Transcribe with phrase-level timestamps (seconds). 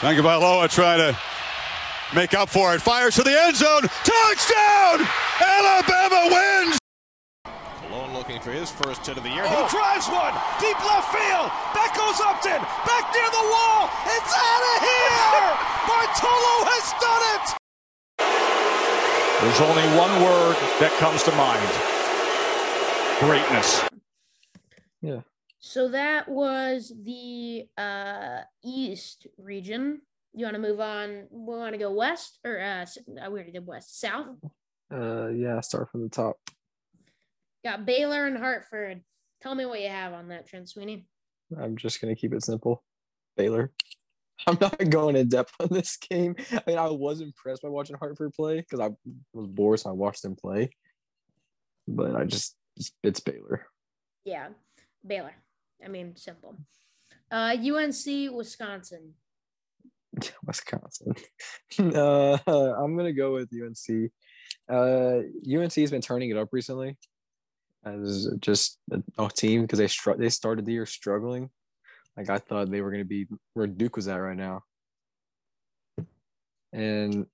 [0.00, 1.18] Tagovailoa trying to
[2.16, 2.80] make up for it.
[2.80, 3.82] Fires to the end zone.
[4.00, 5.06] Touchdown!
[5.44, 6.78] Alabama wins!
[7.84, 9.44] Malone looking for his first hit of the year.
[9.44, 9.68] He oh.
[9.68, 10.32] drives one.
[10.56, 11.52] Deep left field.
[11.76, 12.64] Back goes Upton.
[12.88, 13.92] Back near the wall.
[14.08, 15.52] It's out of here!
[15.92, 17.60] Bartolo has done it!
[19.44, 21.68] There's only one word that comes to mind.
[23.20, 23.84] Greatness.
[25.02, 25.20] Yeah.
[25.60, 30.00] So that was the uh, East region.
[30.32, 31.26] You want to move on?
[31.30, 34.36] We want to go west or uh, uh, we already did west, south.
[34.92, 35.60] Uh, yeah.
[35.60, 36.36] Start from the top.
[37.62, 39.02] Got Baylor and Hartford.
[39.42, 41.06] Tell me what you have on that, Trent Sweeney.
[41.58, 42.82] I'm just gonna keep it simple.
[43.36, 43.70] Baylor.
[44.46, 46.36] I'm not going in depth on this game.
[46.50, 48.88] I mean, I was impressed by watching Hartford play because I
[49.34, 50.70] was bored, so I watched them play.
[51.86, 52.56] But I just,
[53.02, 53.66] it's Baylor.
[54.24, 54.48] Yeah,
[55.06, 55.34] Baylor.
[55.84, 56.56] I mean, simple.
[57.30, 59.14] Uh, UNC, Wisconsin.
[60.46, 61.14] Wisconsin.
[61.78, 64.10] uh, I'm gonna go with UNC.
[64.68, 66.96] Uh, UNC's been turning it up recently
[67.84, 71.50] as just a, a team because they str- they started the year struggling.
[72.16, 74.62] Like I thought they were gonna be where Duke was at right now.
[76.72, 77.26] And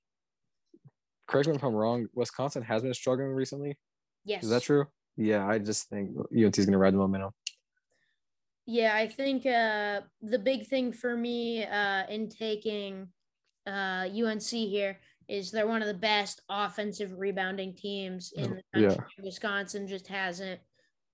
[1.27, 2.07] correct me if I'm wrong.
[2.15, 3.77] Wisconsin has been struggling recently.
[4.25, 4.45] Yes.
[4.45, 4.87] Is that true?
[5.17, 7.31] Yeah, I just think UNC is gonna ride the momentum.
[8.67, 13.09] Yeah, I think uh, the big thing for me uh, in taking
[13.67, 18.89] uh, UNC here is they're one of the best offensive rebounding teams in the Yeah.
[18.89, 19.07] country.
[19.23, 20.61] Wisconsin just hasn't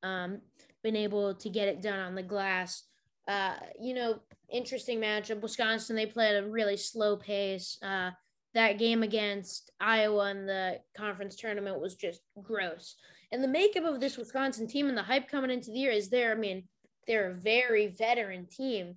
[0.02, 0.40] um,
[0.82, 2.84] been able to get it done on the glass.
[3.28, 4.18] Uh, you know,
[4.50, 5.40] interesting matchup.
[5.40, 7.78] Wisconsin, they play at a really slow pace.
[7.82, 8.10] Uh,
[8.54, 12.96] that game against Iowa in the conference tournament was just gross.
[13.30, 16.10] And the makeup of this Wisconsin team and the hype coming into the year is
[16.10, 16.32] there.
[16.32, 16.64] I mean,
[17.06, 18.96] they're a very veteran team,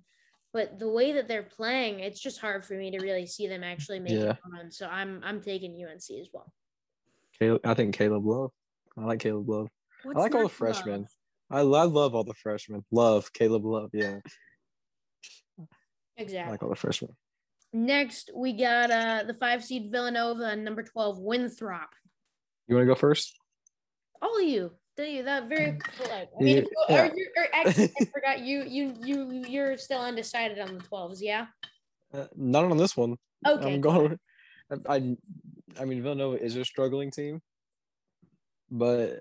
[0.52, 3.62] but the way that they're playing, it's just hard for me to really see them
[3.64, 4.36] actually making Yeah.
[4.44, 4.70] a run.
[4.70, 6.52] So I'm I'm taking UNC as well.
[7.38, 8.50] Caleb, I think Caleb Love.
[8.96, 9.68] I like Caleb Love.
[10.02, 10.74] What's I like all the not to love?
[10.76, 11.06] freshmen.
[11.50, 12.84] I love, love all the freshmen.
[12.90, 13.90] Love Caleb Love.
[13.92, 14.18] Yeah,
[16.16, 16.48] Exactly.
[16.48, 17.10] I like all the freshmen.
[17.72, 21.90] Next, we got uh the five seed Villanova and number twelve Winthrop.
[22.68, 23.36] You want to go first?
[24.22, 26.28] All of you, the, you that very polite.
[26.38, 27.02] I mean, if you, Yeah.
[27.02, 31.22] are you, or actually, I forgot you you you you're still undecided on the twelves,
[31.22, 31.46] yeah?
[32.12, 33.16] Uh, not on this one.
[33.46, 33.74] Okay.
[33.74, 34.18] I'm going.
[34.70, 35.16] I, I,
[35.80, 37.40] I mean, Villanova is a struggling team,
[38.70, 39.20] but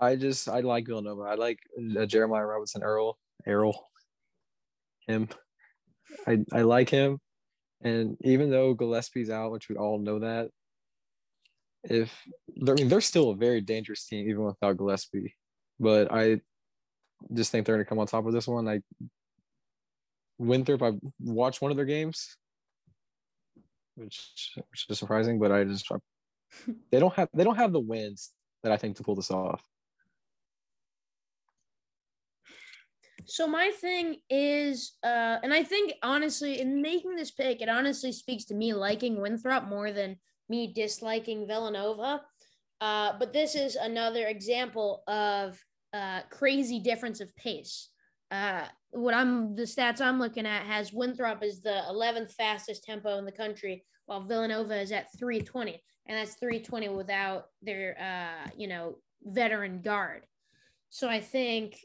[0.00, 1.22] I just I like Villanova.
[1.22, 1.58] I like
[1.96, 3.18] uh, Jeremiah Robinson Earl.
[3.46, 3.88] Errol.
[5.06, 5.28] Him.
[6.26, 7.20] I I like him,
[7.82, 10.50] and even though Gillespie's out, which we all know that,
[11.84, 12.12] if
[12.66, 15.34] I mean they're still a very dangerous team even without Gillespie,
[15.78, 16.40] but I
[17.34, 18.68] just think they're gonna come on top of this one.
[18.68, 18.80] I
[20.38, 22.36] Winthrop, I watched one of their games,
[23.96, 25.90] which which is surprising, but I just
[26.90, 29.62] they don't have they don't have the wins that I think to pull this off.
[33.24, 38.10] So my thing is, uh, and I think honestly, in making this pick, it honestly
[38.10, 40.16] speaks to me liking Winthrop more than
[40.48, 42.22] me disliking Villanova.
[42.80, 45.58] Uh, but this is another example of
[45.92, 47.88] uh, crazy difference of pace.
[48.30, 53.18] Uh, what I'm the stats I'm looking at has Winthrop is the 11th fastest tempo
[53.18, 58.68] in the country, while Villanova is at 320, and that's 320 without their uh, you
[58.68, 60.26] know veteran guard.
[60.90, 61.78] So I think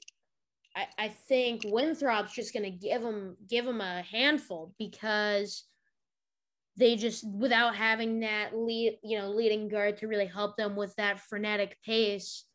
[0.76, 5.64] I, I think Winthrop's just going to give them give them a handful because
[6.78, 10.96] they just without having that lead you know leading guard to really help them with
[10.96, 12.46] that frenetic pace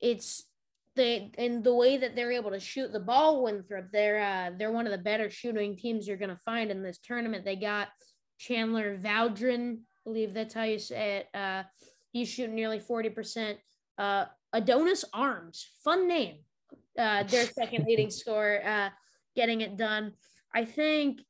[0.00, 0.44] it's
[0.96, 4.72] they and the way that they're able to shoot the ball Winthrop they're uh, they're
[4.72, 7.88] one of the better shooting teams you're going to find in this tournament they got
[8.38, 11.62] Chandler Vaudrin I believe that's how you say it uh,
[12.12, 13.56] he's shooting nearly 40%
[13.98, 16.38] uh, Adonis Arms fun name
[16.98, 18.90] uh, their second leading scorer, uh,
[19.34, 20.12] getting it done.
[20.54, 21.20] I think,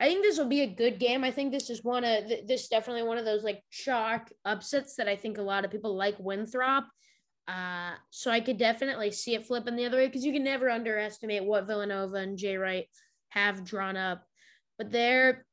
[0.00, 1.22] I think this will be a good game.
[1.24, 4.30] I think this is one of th- this is definitely one of those like shock
[4.44, 6.84] upsets that I think a lot of people like Winthrop.
[7.46, 10.70] Uh, so I could definitely see it flipping the other way because you can never
[10.70, 12.86] underestimate what Villanova and Jay Wright
[13.30, 14.24] have drawn up.
[14.78, 15.44] But they're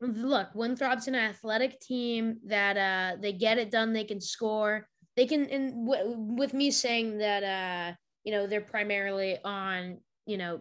[0.00, 3.92] look, Winthrop's an athletic team that uh, they get it done.
[3.92, 4.88] They can score.
[5.16, 7.94] They can, and w- with me saying that, uh,
[8.24, 10.60] you know, they're primarily on, you know,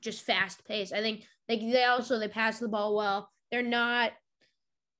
[0.00, 0.92] just fast pace.
[0.92, 3.30] I think they they also they pass the ball well.
[3.50, 4.12] They're not.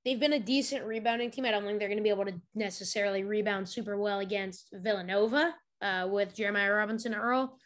[0.05, 1.45] They've been a decent rebounding team.
[1.45, 5.55] I don't think they're going to be able to necessarily rebound super well against Villanova
[5.83, 7.59] uh, with Jeremiah Robinson Earl.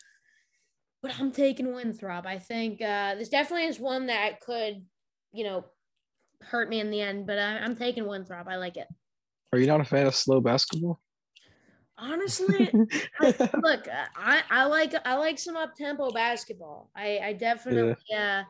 [1.03, 2.27] But I'm taking Winthrop.
[2.27, 4.83] I think uh, this definitely is one that could
[5.33, 5.65] you know,
[6.43, 7.27] hurt me in the end.
[7.27, 8.47] But I, I'm taking Winthrop.
[8.49, 8.87] I like it.
[9.53, 11.01] Are you not a fan of slow basketball?
[12.03, 12.69] Honestly,
[13.63, 16.91] look, I, I like I like some up tempo basketball.
[16.97, 18.43] I I definitely uh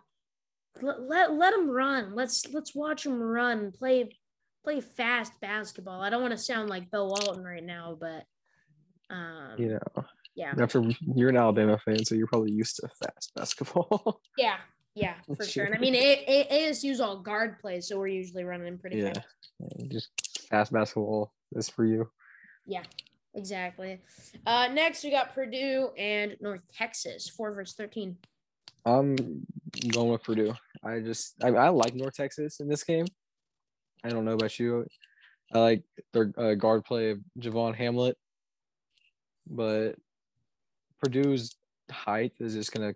[0.81, 2.15] let, let let them run.
[2.15, 3.71] Let's let's watch them run.
[3.73, 4.17] Play
[4.65, 6.01] play fast basketball.
[6.01, 8.25] I don't want to sound like Bill Walton right now, but
[9.11, 10.05] um you know,
[10.35, 10.55] yeah.
[10.59, 10.83] after
[11.15, 14.21] you're an Alabama fan, so you're probably used to fast basketball.
[14.39, 14.57] Yeah,
[14.95, 15.67] yeah, for sure.
[15.67, 19.13] And I mean, A- A- ASU's all guard plays, so we're usually running pretty yeah,
[19.13, 19.27] fast.
[19.61, 20.09] Yeah, just
[20.49, 22.11] fast basketball is for you.
[22.67, 22.83] Yeah,
[23.35, 24.01] exactly.
[24.47, 28.17] Uh, next, we got Purdue and North Texas, four versus thirteen.
[28.85, 29.17] I'm
[29.91, 30.55] going with Purdue.
[30.85, 33.07] I just I, I like North Texas in this game.
[34.05, 34.87] I don't know about you.
[35.55, 35.83] I like
[36.13, 38.17] their uh, guard play of Javon Hamlet,
[39.49, 39.93] but
[41.03, 41.55] Purdue's
[41.91, 42.93] height is just gonna.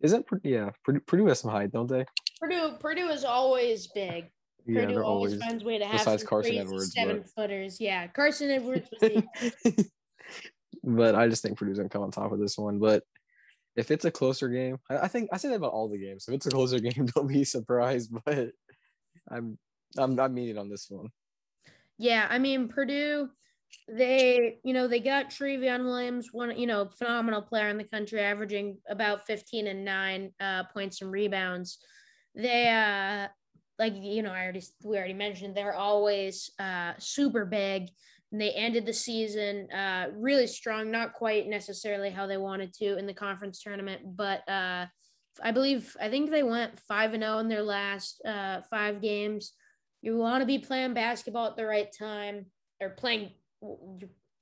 [0.00, 2.06] Isn't yeah Purdue, Purdue has some height, don't they?
[2.40, 4.30] Purdue, Purdue is always big.
[4.72, 5.44] Yeah, Purdue always, always.
[5.44, 7.80] finds way to have besides Carson Edwards, seven but- footers.
[7.80, 9.24] Yeah, Carson Edwards the
[10.84, 12.78] but I just think Purdue's gonna come on top of this one.
[12.78, 13.02] But
[13.76, 16.26] if it's a closer game, I, I think I say that about all the games.
[16.28, 18.12] If it's a closer game, don't be surprised.
[18.24, 18.52] But
[19.30, 19.58] I'm
[19.98, 21.08] I'm I'm meaning on this one.
[21.98, 23.28] Yeah, I mean Purdue,
[23.88, 28.20] they you know they got Trevion Williams, one you know phenomenal player in the country,
[28.20, 31.78] averaging about fifteen and nine uh, points and rebounds.
[32.34, 33.28] They uh
[33.80, 37.88] like you know I already we already mentioned they're always uh, super big.
[38.30, 42.96] And they ended the season uh, really strong, not quite necessarily how they wanted to
[42.96, 44.86] in the conference tournament, but uh,
[45.42, 49.54] I believe I think they went five and zero in their last uh, five games.
[50.00, 52.46] You want to be playing basketball at the right time
[52.80, 53.32] or playing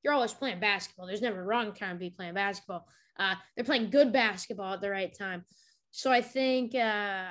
[0.05, 1.07] you're always playing basketball.
[1.07, 2.87] There's never a wrong time to be playing basketball.
[3.19, 5.45] Uh, they're playing good basketball at the right time.
[5.91, 7.31] So i think uh,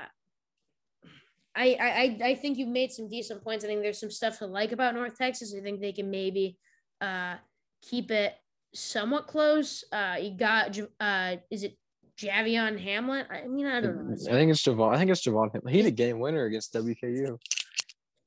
[1.57, 1.77] I,
[2.21, 4.71] I i think you've made some decent points i think there's some stuff to like
[4.71, 6.57] about north texas i think they can maybe
[7.01, 7.35] uh,
[7.81, 8.35] keep it
[8.73, 11.77] somewhat close uh, you got uh, is it
[12.17, 14.93] javion hamlet i mean i don't know I think it's Javon.
[14.93, 15.51] I think it's Javon.
[15.51, 15.71] Hamlet.
[15.71, 17.37] He had a game winner against WKU.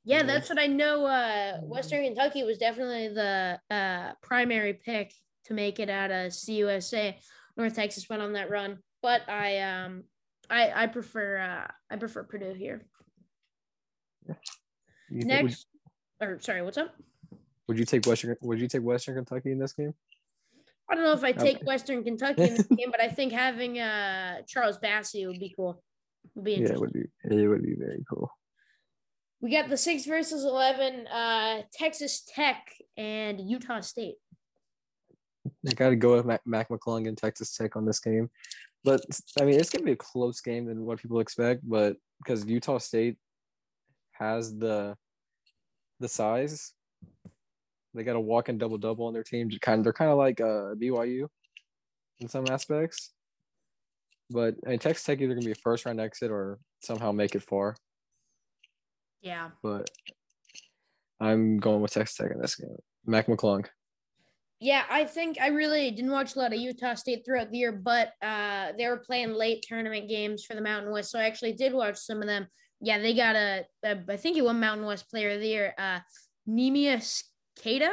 [0.05, 0.23] Yeah, Yeah.
[0.23, 1.07] that's what I know.
[1.07, 5.13] Uh, Western Kentucky was definitely the uh, primary pick
[5.47, 7.17] to make it out of CUSA.
[7.57, 10.05] North Texas went on that run, but I um
[10.49, 12.87] I I prefer uh, I prefer Purdue here.
[15.11, 15.67] You think- would, Next,
[16.21, 16.95] or sorry, what's up?
[17.69, 18.37] would you take Western?
[18.43, 19.95] Would you take Western Kentucky in this game?
[20.91, 21.65] I don't know if I take Okay.
[21.65, 25.83] Western Kentucky in this game, but I think having uh Charles Bassey would be cool.
[26.35, 27.05] Would be Yeah, it would be.
[27.25, 28.31] It would be very cool.
[29.41, 34.17] We got the six versus eleven, uh, Texas Tech and Utah State.
[35.67, 38.29] I got to go with Mac, Mac McClung and Texas Tech on this game,
[38.85, 39.01] but
[39.41, 41.67] I mean it's gonna be a close game than what people expect.
[41.69, 43.17] But because Utah State
[44.21, 44.97] has the
[45.99, 46.73] the size,
[47.95, 49.51] they got a walk and double double on their team.
[49.61, 51.27] Kind of, they're kind of like uh, BYU
[52.21, 53.13] in some aspects.
[54.31, 57.35] But I mean, Texas Tech either gonna be a first round exit or somehow make
[57.35, 57.75] it far.
[59.21, 59.51] Yeah.
[59.63, 59.91] But
[61.21, 62.77] I'm going with Texas Tech in this game.
[63.07, 63.67] Mac McClung.
[64.61, 67.73] Yeah, I think I really didn't watch a lot of Utah State throughout the year,
[67.73, 71.55] but uh, they were playing late tournament games for the Mountain West, so I actually
[71.55, 72.47] did watch some of them.
[72.81, 75.75] Yeah, they got a, a I think he won Mountain West Player of the Year.
[75.79, 76.01] Uh,
[76.49, 77.23] Neemias
[77.61, 77.91] Queta,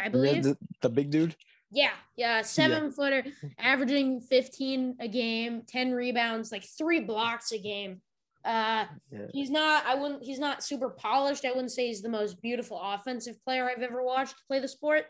[0.00, 0.44] I believe.
[0.44, 1.34] The, the big dude.
[1.70, 3.24] Yeah, yeah, seven footer,
[3.58, 8.00] averaging 15 a game, 10 rebounds, like three blocks a game.
[8.44, 9.26] Uh, Yeah.
[9.32, 11.44] he's not, I wouldn't, he's not super polished.
[11.44, 15.06] I wouldn't say he's the most beautiful offensive player I've ever watched play the sport,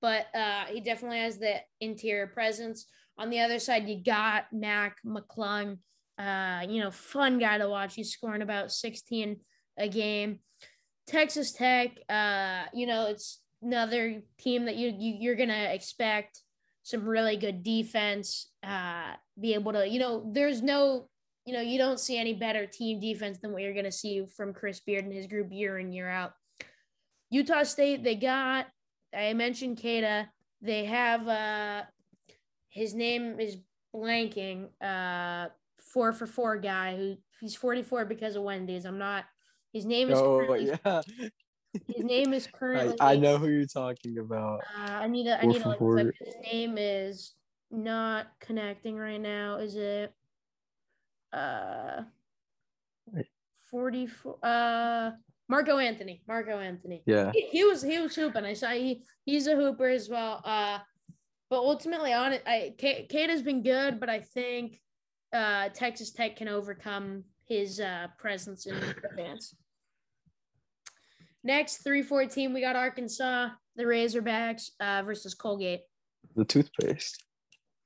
[0.00, 2.86] but uh, he definitely has the interior presence.
[3.18, 5.78] On the other side, you got Mac McClung,
[6.18, 7.94] uh, you know, fun guy to watch.
[7.94, 9.36] He's scoring about 16
[9.78, 10.40] a game.
[11.06, 16.42] Texas Tech, uh, you know, it's another team that you, you you're gonna expect
[16.82, 18.50] some really good defense.
[18.62, 21.08] Uh, be able to, you know, there's no,
[21.46, 24.52] you know, you don't see any better team defense than what you're gonna see from
[24.52, 26.32] Chris Beard and his group year in year out.
[27.30, 28.66] Utah State, they got.
[29.16, 30.28] I mentioned Queta.
[30.60, 31.26] They have.
[31.26, 31.82] uh
[32.68, 33.56] His name is
[33.94, 34.68] blanking.
[34.80, 35.48] Uh,
[35.92, 38.84] four for four guy who he's 44 because of Wendy's.
[38.84, 39.24] I'm not.
[39.72, 40.18] His name is.
[40.18, 41.02] Oh currently- yeah,
[41.86, 42.96] His name is I, currently.
[43.00, 44.60] I know who you're talking about.
[44.78, 45.40] Uh, I need to.
[45.40, 45.98] I need to look four.
[45.98, 46.12] His
[46.52, 47.34] name is
[47.70, 49.56] not connecting right now.
[49.56, 50.12] Is it?
[51.32, 52.02] Uh,
[53.70, 54.38] forty-four.
[54.42, 55.10] Uh,
[55.48, 56.22] Marco Anthony.
[56.26, 57.02] Marco Anthony.
[57.06, 58.44] Yeah, He, he was he was hooping.
[58.44, 60.40] I saw he he's a hooper as well.
[60.44, 60.78] Uh,
[61.50, 64.80] but ultimately on it, I Queta has been good, but I think
[65.32, 68.76] uh Texas Tech can overcome his uh, presence in
[69.10, 69.54] advance.
[71.44, 75.80] Next, 314, we got Arkansas, the Razorbacks uh, versus Colgate.
[76.36, 77.24] The toothpaste.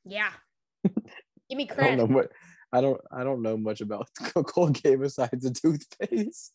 [0.05, 0.31] Yeah.
[0.83, 1.93] Give me credit.
[1.93, 2.11] I don't credit.
[2.11, 2.33] know what.
[2.73, 3.01] I don't.
[3.13, 6.55] I don't know much about Colgate besides the toothpaste.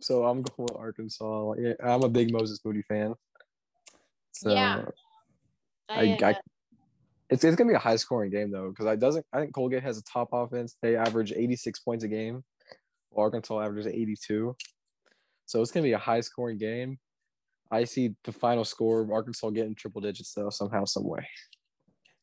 [0.00, 1.52] So I'm going with Arkansas.
[1.82, 3.14] I'm a big Moses Moody fan.
[4.32, 4.84] So Yeah.
[5.88, 6.36] I, uh, I,
[7.30, 9.26] it's it's gonna be a high scoring game though because I doesn't.
[9.32, 10.76] I think Colgate has a top offense.
[10.82, 12.44] They average 86 points a game.
[13.16, 14.54] Arkansas averages 82.
[15.46, 16.98] So it's gonna be a high scoring game.
[17.70, 21.26] I see the final score of Arkansas getting triple digits though somehow, some way.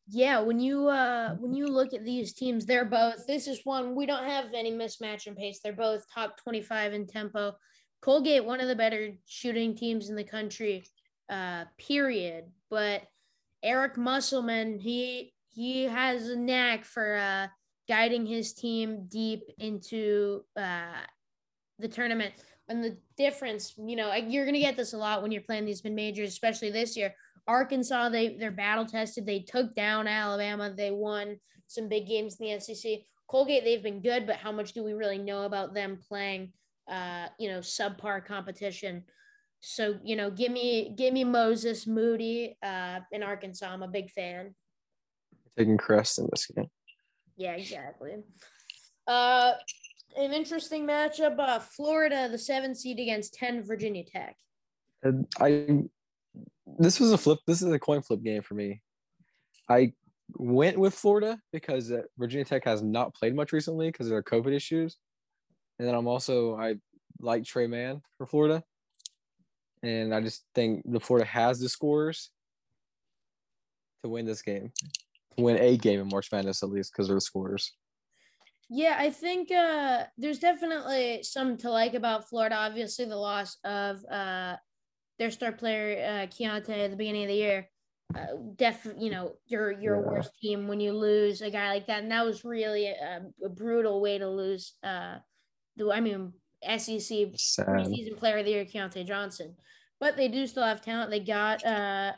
[0.08, 3.94] yeah, when you uh when you look at these teams, they're both this is one
[3.94, 5.60] we don't have any mismatch in pace.
[5.62, 7.54] They're both top 25 in tempo.
[8.00, 10.84] Colgate, one of the better shooting teams in the country,
[11.30, 12.44] uh, period.
[12.70, 13.02] But
[13.64, 17.48] Eric Musselman, he he has a knack for uh
[17.88, 21.02] guiding his team deep into uh
[21.78, 22.34] the tournament.
[22.68, 25.82] And the difference, you know, you're gonna get this a lot when you're playing these
[25.82, 27.14] mid majors, especially this year.
[27.46, 29.26] Arkansas, they they're battle tested.
[29.26, 30.72] They took down Alabama.
[30.74, 33.00] They won some big games in the SEC.
[33.30, 36.52] Colgate, they've been good, but how much do we really know about them playing,
[36.90, 39.04] uh, you know, subpar competition?
[39.66, 43.66] So you know, give me give me Moses Moody uh, in Arkansas.
[43.66, 44.54] I'm a big fan.
[45.56, 46.68] Taking crest in this game.
[47.38, 48.16] Yeah, exactly.
[49.06, 49.52] Uh,
[50.18, 54.36] an interesting matchup: uh, Florida, the seven seed against ten Virginia Tech.
[55.02, 55.84] And I
[56.78, 57.38] this was a flip.
[57.46, 58.82] This is a coin flip game for me.
[59.70, 59.94] I
[60.36, 64.22] went with Florida because uh, Virginia Tech has not played much recently because of their
[64.22, 64.98] COVID issues,
[65.78, 66.74] and then I'm also I
[67.18, 68.62] like Tre Mann for Florida,
[69.84, 72.30] and I just think the Florida has the scores
[74.02, 74.72] to win this game,
[75.36, 77.72] to win a game in March Madness at least because of the scores.
[78.70, 82.56] Yeah, I think uh, there's definitely some to like about Florida.
[82.56, 84.56] Obviously, the loss of uh,
[85.18, 87.70] their star player uh, Keyontae at the beginning of the year.
[88.14, 88.26] Uh,
[88.56, 90.02] def, you know, you're you're Yeah.
[90.02, 93.22] a worst team when you lose a guy like that, and that was really a,
[93.44, 94.74] a brutal way to lose.
[94.82, 95.18] Uh,
[95.76, 96.32] the I mean,
[96.78, 97.66] SEC Sad.
[97.66, 99.54] preseason player of the year, Keyontae Johnson.
[100.00, 101.10] But they do still have talent.
[101.10, 102.12] They got uh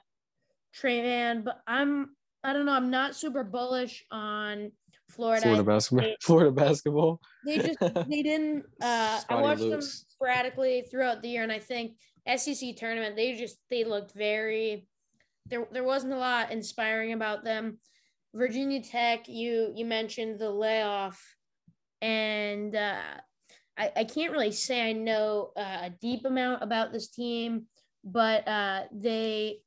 [0.74, 2.10] Tre Mann, but I'm
[2.44, 4.70] I don't know, I'm not super bullish on
[5.10, 5.42] Florida.
[5.42, 6.14] Florida basketball.
[6.20, 7.20] Florida basketball.
[7.44, 11.96] They just they didn't uh I watched them sporadically throughout the year and I think
[12.36, 14.86] SEC tournament, they just they looked very
[15.48, 17.78] there there wasn't a lot inspiring about them.
[18.34, 21.20] Virginia Tech, you you mentioned the layoff
[22.02, 23.00] and uh
[23.78, 27.66] I, I can't really say I know uh, a deep amount about this team,
[28.04, 29.58] but uh, they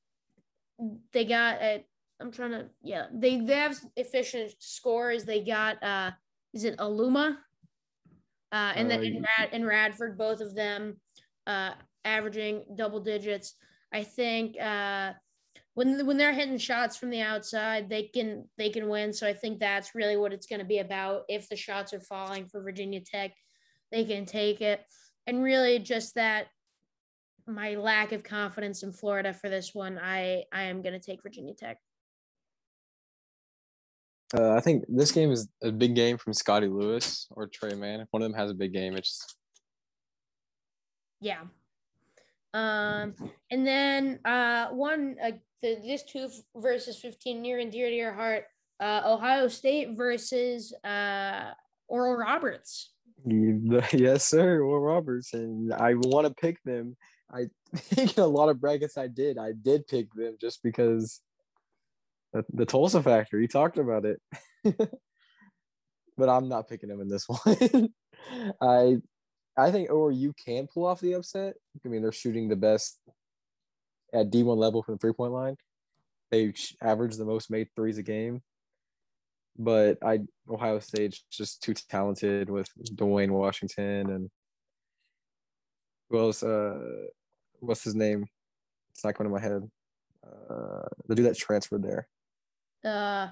[1.14, 1.86] they got a,
[2.20, 5.26] I'm trying to yeah they they have efficient scores.
[5.26, 6.12] They got uh
[6.54, 7.38] is it Aluma,
[8.52, 11.00] uh, and then Uh, in, Rad, in Radford both of them
[11.46, 11.74] uh
[12.06, 13.54] averaging double digits.
[13.94, 15.14] I think uh
[15.76, 19.14] when when they're hitting shots from the outside, they can they can win.
[19.14, 21.24] So I think that's really what it's going to be about.
[21.30, 23.32] If the shots are falling for Virginia Tech,
[23.92, 24.82] they can take it.
[25.28, 26.48] And really, just that
[27.48, 31.24] my lack of confidence in Florida for this one, I I am going to take
[31.24, 31.78] Virginia Tech.
[34.36, 38.00] Uh, I think this game is a big game from Scottie Lewis or Tre Mann.
[38.00, 39.36] If one of them has a big game, it's
[41.20, 41.42] Yeah.
[42.54, 43.14] Um,
[43.52, 45.32] and then uh, one uh,
[45.62, 48.46] the, this two versus fifteen near and dear to your heart.
[48.80, 51.52] Uh, Ohio State versus uh,
[51.88, 52.94] Oral Roberts.
[53.94, 54.62] Yes, sir.
[54.62, 56.96] Oral Roberts, and I want to pick them.
[57.32, 59.38] I think in a lot of brackets I did.
[59.38, 61.22] I did pick them just because
[62.34, 63.40] the, the Tulsa factor.
[63.40, 64.22] You talked about it,
[66.18, 67.90] but I'm not picking them in this one.
[68.62, 68.98] I
[69.58, 71.56] I think ORU can pull off the upset.
[71.86, 73.00] I mean, they're shooting the best
[74.14, 75.58] at D1 level from the three point line.
[76.32, 78.42] They average the most made threes a game.
[79.62, 84.30] But I Ohio State's just too talented with Duane Washington and
[86.10, 86.42] who else?
[86.42, 87.08] Uh,
[87.60, 88.26] what's his name?
[88.92, 89.70] It's not coming to my head.
[90.26, 92.08] Uh, the dude that transferred there.
[92.86, 93.28] Uh,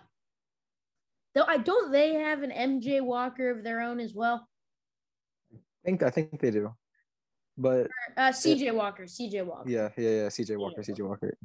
[1.33, 4.47] though I don't they have an MJ Walker of their own as well.
[5.53, 6.73] I think I think they do,
[7.57, 9.69] but Uh, CJ Walker, CJ Walker.
[9.69, 10.27] yeah, yeah, yeah.
[10.27, 11.37] CJ Walker, CJ Walker.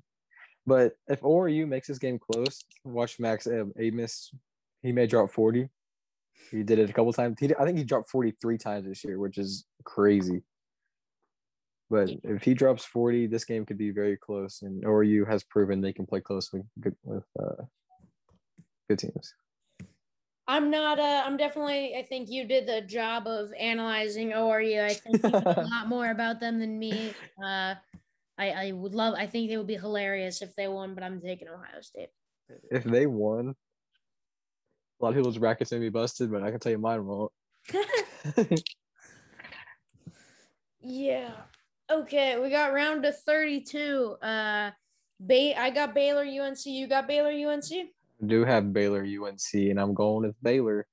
[0.67, 4.35] But if ORU makes this game close, watch Max Abmas.
[4.83, 5.69] He may drop forty.
[6.51, 7.39] He did it a couple times.
[7.39, 10.43] He, I think he dropped forty three times this year, which is crazy.
[11.91, 14.63] But if he drops forty, this game could be very close.
[14.63, 17.65] And ORU has proven they can play close with good with uh,
[18.89, 19.35] good teams.
[20.49, 20.99] I'm not.
[20.99, 21.95] Uh, I'm definitely.
[21.97, 24.85] I think you did the job of analyzing ORU.
[24.85, 27.15] I think you know a lot more about them than me.
[27.43, 27.75] Uh,
[28.39, 29.15] I, I would love.
[29.17, 32.09] I think they would be hilarious if they won, but I'm taking Ohio State.
[32.71, 33.55] If they won,
[35.03, 37.33] a lot of people's brackets may be busted, but I can tell you mine won't.
[40.81, 41.33] yeah.
[41.91, 44.17] Okay, we got round to 32.
[44.23, 44.71] Uh,
[45.25, 45.55] Bay.
[45.55, 46.67] I got Baylor UNC.
[46.67, 47.73] You got Baylor UNC.
[47.73, 50.87] I do have Baylor UNC, and I'm going with Baylor.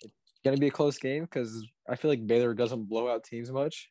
[0.00, 0.12] It's
[0.44, 3.90] gonna be a close game because I feel like Baylor doesn't blow out teams much.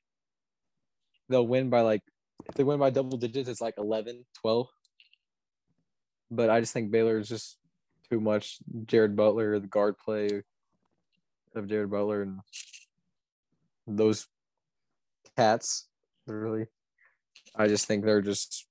[1.30, 2.02] They'll win by like
[2.48, 4.68] if they win by double digits, it's like 11, 12.
[6.32, 7.58] But I just think Baylor is just
[8.10, 8.58] too much.
[8.86, 10.44] Jared Butler, the guard play
[11.56, 12.40] of Jared Butler, and
[13.88, 14.28] those
[15.36, 15.88] cats,
[16.28, 16.68] really.
[17.56, 18.68] I just think they're just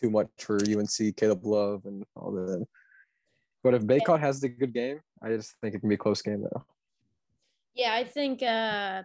[0.00, 2.66] too much for UNC, Caleb Love, and all that.
[3.62, 6.22] But if Bacot has the good game, I just think it can be a close
[6.22, 6.64] game though.
[7.74, 9.02] Yeah, I think uh,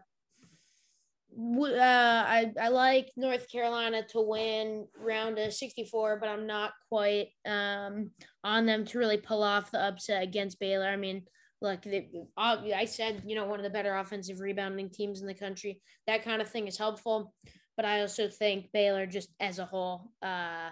[1.38, 7.27] uh, I, I like North Carolina to win round of 64, but I'm not quite
[7.46, 8.12] um,
[8.44, 10.88] on them to really pull off the upset against Baylor.
[10.88, 11.24] I mean,
[11.62, 15.34] look, they, I said, you know, one of the better offensive rebounding teams in the
[15.34, 15.82] country.
[16.08, 17.34] That kind of thing is helpful.
[17.75, 20.70] But I also think Baylor, just as a whole, uh,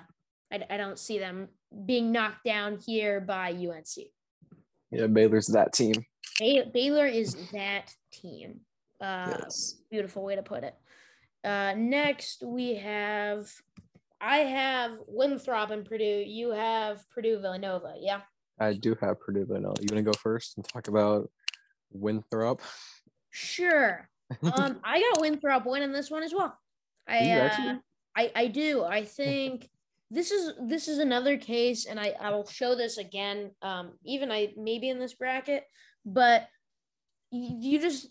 [0.51, 1.49] I, I don't see them
[1.85, 4.07] being knocked down here by UNC.
[4.91, 6.05] Yeah, Baylor's that team.
[6.39, 8.61] Baylor is that team.
[9.03, 9.81] Uh, Yes.
[9.91, 10.75] Beautiful way to put it.
[11.43, 13.51] Uh, next, we have,
[14.21, 16.23] I have Winthrop and Purdue.
[16.25, 17.95] You have Purdue Villanova.
[17.99, 18.21] Yeah.
[18.59, 19.81] I do have Purdue Villanova.
[19.81, 21.29] You want to go first and talk about
[21.91, 22.61] Winthrop?
[23.29, 24.07] Sure.
[24.41, 26.57] Um, I got Winthrop winning this one as well.
[27.07, 27.75] I, uh?
[28.15, 28.83] I, I do.
[28.83, 29.69] I think
[30.09, 33.51] this is this is another case, and I, I will show this again.
[33.61, 35.65] Um, even I maybe in this bracket,
[36.03, 36.47] but
[37.31, 38.07] you just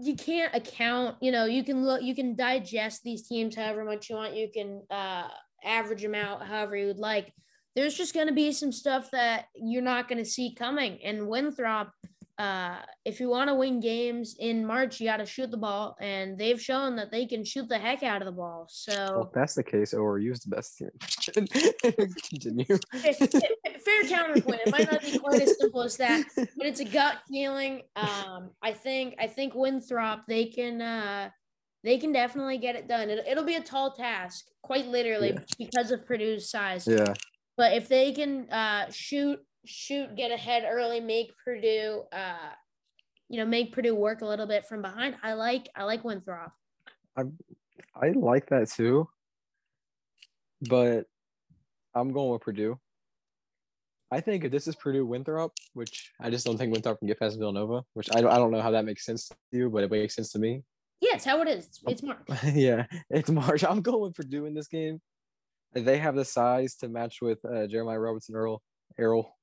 [0.00, 1.16] you can't account.
[1.20, 4.34] You know, you can look, you can digest these teams however much you want.
[4.34, 5.28] You can uh,
[5.64, 7.32] average them out however you would like.
[7.76, 10.98] There's just going to be some stuff that you're not going to see coming.
[11.04, 11.90] And Winthrop,
[12.38, 15.96] uh, if you want to win games in March, you got to shoot the ball,
[16.00, 18.66] and they've shown that they can shoot the heck out of the ball.
[18.70, 18.92] So.
[18.94, 20.90] Well, if that's the case, ORU is the best team.
[22.30, 22.64] Continue.
[23.02, 24.60] fair counterpoint.
[24.66, 27.82] It might not be quite as simple as that, but it's a gut feeling.
[27.96, 31.30] Um, I think I think Winthrop they can uh,
[31.84, 33.10] they can definitely get it done.
[33.10, 35.40] It, it'll be a tall task, quite literally, Yeah.
[35.58, 36.86] because of Purdue's size.
[36.86, 37.14] Yeah,
[37.56, 42.52] But if they can uh, shoot shoot get ahead early, make Purdue uh,
[43.28, 45.16] you know make Purdue work a little bit from behind.
[45.22, 46.52] I like I like Winthrop.
[47.16, 47.24] I
[47.94, 49.08] I like that too.
[50.68, 51.06] But
[51.94, 52.78] I'm going with Purdue.
[54.10, 57.20] I think if this is Purdue Winthrop, which I just don't think Winthrop can get
[57.20, 59.84] past Villanova, which I don't, I don't know how that makes sense to you, but
[59.84, 60.62] it makes sense to me.
[61.00, 61.68] Yeah, it's how it is.
[61.86, 62.26] It's, March.
[62.54, 63.64] yeah, it's March.
[63.64, 65.00] I'm going with Purdue in this game.
[65.74, 68.62] They have the size to match with uh, Jeremiah Robertson Earl
[68.98, 69.36] Errol,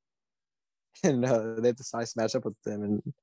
[1.03, 2.83] and uh, they have the size to match up with them.
[2.83, 3.13] And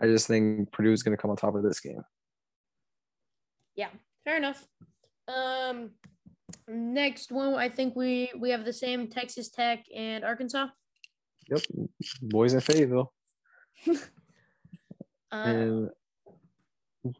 [0.00, 2.02] I just think Purdue is going to come on top of this game.
[3.74, 3.88] Yeah,
[4.24, 4.66] fair enough.
[5.28, 5.90] Um,
[6.66, 10.68] next one, I think we we have the same Texas Tech and Arkansas.
[11.48, 11.60] Yep,
[12.22, 13.12] boys in Fayetteville,
[15.32, 15.90] and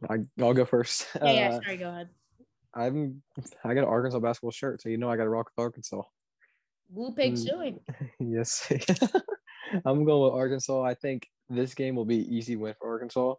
[0.09, 1.07] I, I'll go first.
[1.15, 2.09] yeah, yeah, Uh, sorry, go ahead.
[2.73, 3.21] I'm
[3.63, 6.01] I got an Arkansas basketball shirt, so you know I got to rock with Arkansas.
[6.91, 7.37] Woo Pig mm.
[7.37, 7.79] suing.
[8.19, 8.71] yes,
[9.85, 10.83] I'm going with Arkansas.
[10.83, 13.35] I think this game will be easy win for Arkansas.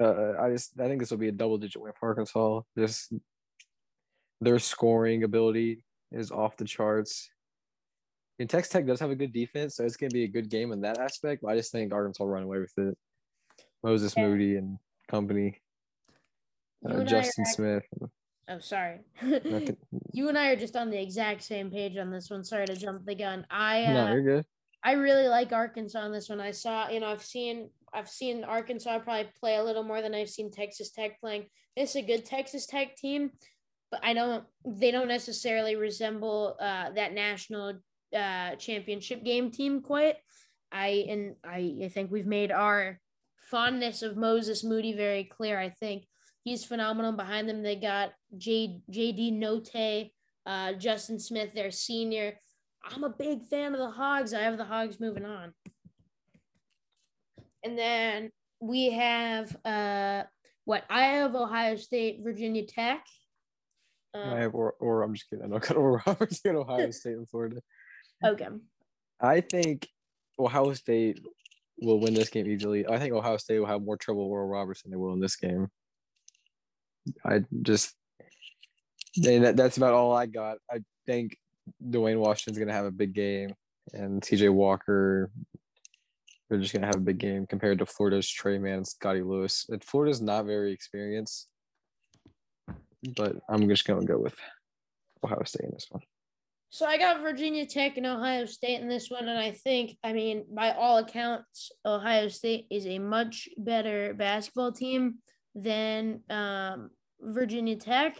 [0.00, 2.60] Uh, I just I think this will be a double digit win for Arkansas.
[2.76, 3.12] Just
[4.40, 7.30] their scoring ability is off the charts.
[8.40, 10.72] And Texas Tech does have a good defense, so it's gonna be a good game
[10.72, 11.42] in that aspect.
[11.42, 12.98] But I just think Arkansas will run away with it.
[13.84, 14.26] Moses Yeah.
[14.26, 14.78] Moody and
[15.08, 15.60] company,
[16.88, 17.84] uh, and Justin Smith.
[18.48, 19.00] Oh, sorry.
[20.12, 22.44] You and I are just on the exact same page on this one.
[22.44, 23.44] Sorry to jump the gun.
[23.50, 24.44] I uh, no, you're good.
[24.84, 26.40] I really like Arkansas on this one.
[26.40, 30.14] I saw, you know, I've seen I've seen Arkansas probably play a little more than
[30.14, 31.46] I've seen Texas Tech playing.
[31.76, 33.32] This is a good Texas Tech team,
[33.90, 37.80] but I don't they don't necessarily resemble uh, that national
[38.16, 40.14] uh, championship game team quite.
[40.70, 43.00] I and I, I think we've made our
[43.50, 45.58] fondness of Moses Moody very clear.
[45.58, 46.04] I think
[46.44, 47.12] he's phenomenal.
[47.12, 50.12] Behind them, they got J, JD Notae,
[50.46, 52.34] uh, Justin Smith, their senior.
[52.84, 54.34] I'm a big fan of the Hogs.
[54.34, 55.52] I have the Hogs moving on.
[57.64, 58.30] And then
[58.60, 60.24] we have uh
[60.66, 63.06] what I have Ohio State, Virginia Tech.
[64.14, 65.44] I Um, have or, or I'm just kidding.
[65.46, 67.60] I don't got Oral Roberts in Ohio State and Florida.
[68.24, 68.48] okay.
[69.20, 69.88] I think
[70.38, 71.20] Ohio State
[71.80, 72.86] will win this game easily.
[72.86, 75.20] I think Ohio State will have more trouble with Oral Roberts than they will in
[75.20, 75.68] this game.
[77.24, 77.94] I just
[79.16, 80.58] that, that's about all I got.
[80.70, 81.36] I think
[81.88, 83.54] Duane Washington's gonna have a big game,
[83.92, 85.30] and CJ Walker.
[86.48, 89.66] They're just gonna have a big game compared to Florida's Tre Mann, Scottie Lewis.
[89.68, 91.48] And Florida's not very experienced,
[93.16, 94.34] but I'm just gonna go with
[95.24, 96.02] Ohio State in this one.
[96.68, 100.12] So I got Virginia Tech and Ohio State in this one, and I think, I
[100.12, 105.18] mean, by all accounts, Ohio State is a much better basketball team
[105.54, 106.90] than um,
[107.20, 108.16] Virginia Tech.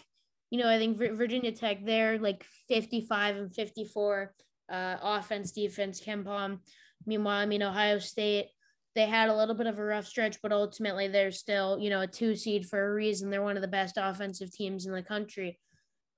[0.51, 4.35] You know, I think Virginia Tech, they're like 55 and 54
[4.71, 6.59] uh, offense, defense, KenPom.
[7.07, 8.49] Meanwhile, I mean, Ohio State,
[8.95, 12.03] they had a little bit of a rough stretch, but ultimately they're still, you know,
[12.03, 13.31] a two seed for a reason.
[13.31, 15.59] They're one of the best offensive teams in the country.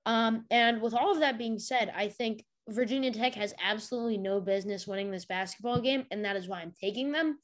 [0.05, 4.39] Um, and with all of that being said, I think Virginia Tech has absolutely no
[4.39, 7.39] business winning this basketball game, and that is why I'm taking them.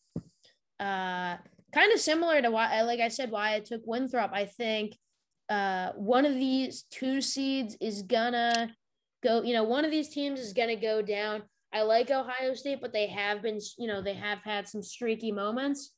[0.79, 1.37] Uh,
[1.73, 4.31] kind of similar to why, like I said, why I took Winthrop.
[4.33, 4.95] I think
[5.49, 8.73] uh, one of these two seeds is gonna
[9.23, 9.41] go.
[9.41, 11.43] You know, one of these teams is gonna go down.
[11.73, 15.31] I like Ohio State, but they have been, you know, they have had some streaky
[15.31, 15.91] moments.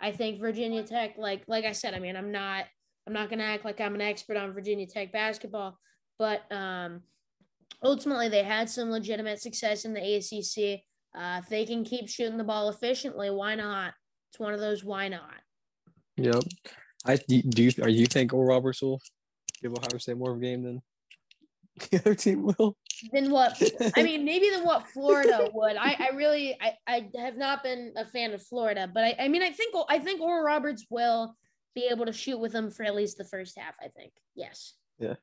[0.00, 2.64] I think Virginia Tech, like like I said, I mean, I'm not
[3.06, 5.78] I'm not gonna act like I'm an expert on Virginia Tech basketball,
[6.18, 7.02] but um,
[7.82, 10.80] ultimately, they had some legitimate success in the ACC.
[11.12, 13.94] Uh, if they can keep shooting the ball efficiently, why not?
[14.30, 15.40] It's one of those why not.
[16.16, 16.42] Yep.
[17.06, 17.42] I do.
[17.56, 19.00] You, are you think Oral Roberts will
[19.62, 20.82] give Ohio State more of a game than
[21.90, 22.76] the other team will?
[23.12, 23.60] Than what?
[23.96, 25.76] I mean, maybe than what Florida would.
[25.76, 29.28] I, I really, I, I have not been a fan of Florida, but I, I
[29.28, 31.34] mean, I think, I think Oral Roberts will
[31.74, 33.74] be able to shoot with them for at least the first half.
[33.80, 34.12] I think.
[34.34, 34.74] Yes.
[34.98, 35.14] Yeah.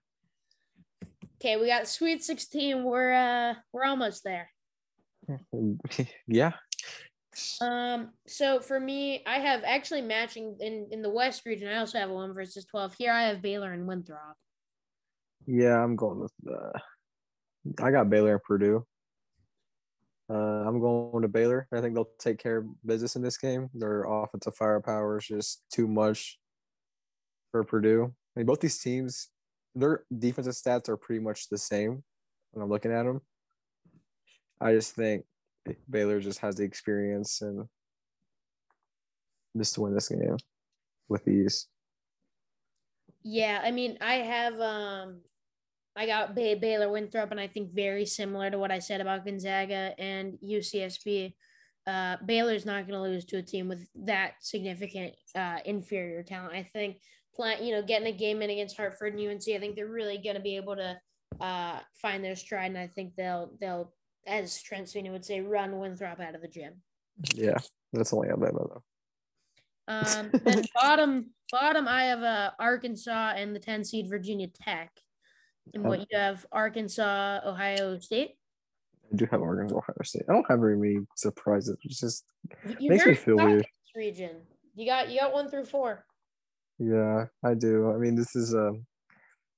[1.39, 2.83] Okay, we got Sweet 16.
[2.83, 4.49] We're uh we're almost there.
[6.27, 6.53] yeah.
[7.62, 11.67] Um, so for me, I have actually matching in in the West region.
[11.67, 12.95] I also have one versus twelve.
[12.97, 14.36] Here I have Baylor and Winthrop.
[15.45, 16.80] Yeah, I'm going with uh
[17.82, 18.86] I got Baylor and Purdue.
[20.30, 20.34] Uh,
[20.67, 21.67] I'm going to Baylor.
[21.71, 23.69] I think they'll take care of business in this game.
[23.73, 26.38] Their offensive firepower is just too much
[27.52, 28.13] for Purdue.
[28.36, 29.30] I mean, both these teams
[29.78, 32.04] their defensive stats are pretty much the same
[32.52, 33.21] when I'm looking at them.
[34.60, 35.23] I just think
[35.89, 37.67] Baylor just has the experience and
[39.58, 40.38] just to win this game
[41.10, 41.67] with ease.
[43.23, 45.21] Yeah, I mean, I have um
[45.97, 49.25] I got Bay- Baylor Winthrop, and I think very similar to what I said about
[49.25, 51.34] Gonzaga and UCSB.
[51.88, 56.53] Uh, Baylor's not going to lose to a team with that significant uh, inferior talent.
[56.53, 56.97] I think
[57.34, 60.19] playing, you know, getting a game in against Hartford and UNC, I think they're really
[60.19, 60.99] going to be able to
[61.41, 63.93] uh, find their stride, and I think they'll they'll,
[64.27, 66.73] as Trent Sweeney would say, run Winthrop out of the gym.
[67.33, 67.57] Yeah,
[67.93, 68.83] that's only Alabama though.
[69.87, 74.91] Um, then bottom bottom, I have uh, Arkansas and the ten seed Virginia Tech,
[75.73, 78.31] and what you have Arkansas, Ohio State.
[79.11, 80.23] I do have Arkansas, Ohio State.
[80.29, 81.77] I don't have very many surprises.
[81.83, 82.25] It just
[82.79, 83.65] makes me feel weird.
[83.95, 84.35] Region,
[84.75, 86.05] you got you got one through four.
[86.77, 87.91] Yeah, I do.
[87.91, 88.85] I mean, this is um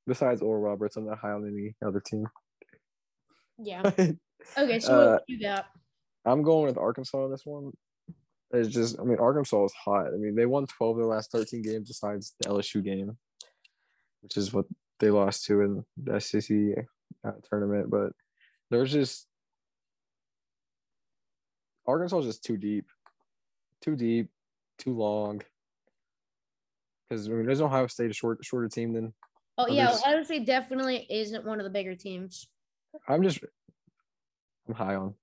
[0.08, 2.26] besides Oral Roberts, I'm not high on any other team.
[3.58, 3.92] Yeah.
[4.58, 5.66] okay, so uh, you got?
[6.26, 7.72] I'm going with Arkansas on this one.
[8.52, 10.08] It's just, I mean, Arkansas is hot.
[10.08, 13.16] I mean, they won 12 of their last 13 games besides the LSU game,
[14.22, 14.66] which is what
[15.00, 16.52] they lost to in the SEC
[17.26, 17.92] uh, tournament.
[17.92, 18.12] But
[18.72, 19.28] there's just
[21.88, 22.86] Arkansas is just too deep,
[23.82, 24.30] too deep,
[24.78, 25.42] too long
[27.10, 29.14] because I mean, there's Ohio State a short shorter team than.
[29.58, 29.76] Oh others.
[29.76, 32.48] yeah, Ohio State definitely isn't one of the bigger teams.
[33.08, 33.40] I'm just,
[34.70, 35.16] I'm high on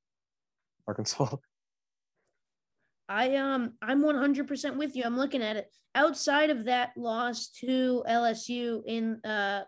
[0.87, 1.37] Arkansas.
[3.09, 5.05] I um I'm 100% with you.
[5.05, 5.71] I'm looking at it.
[5.95, 9.63] Outside of that loss to LSU in uh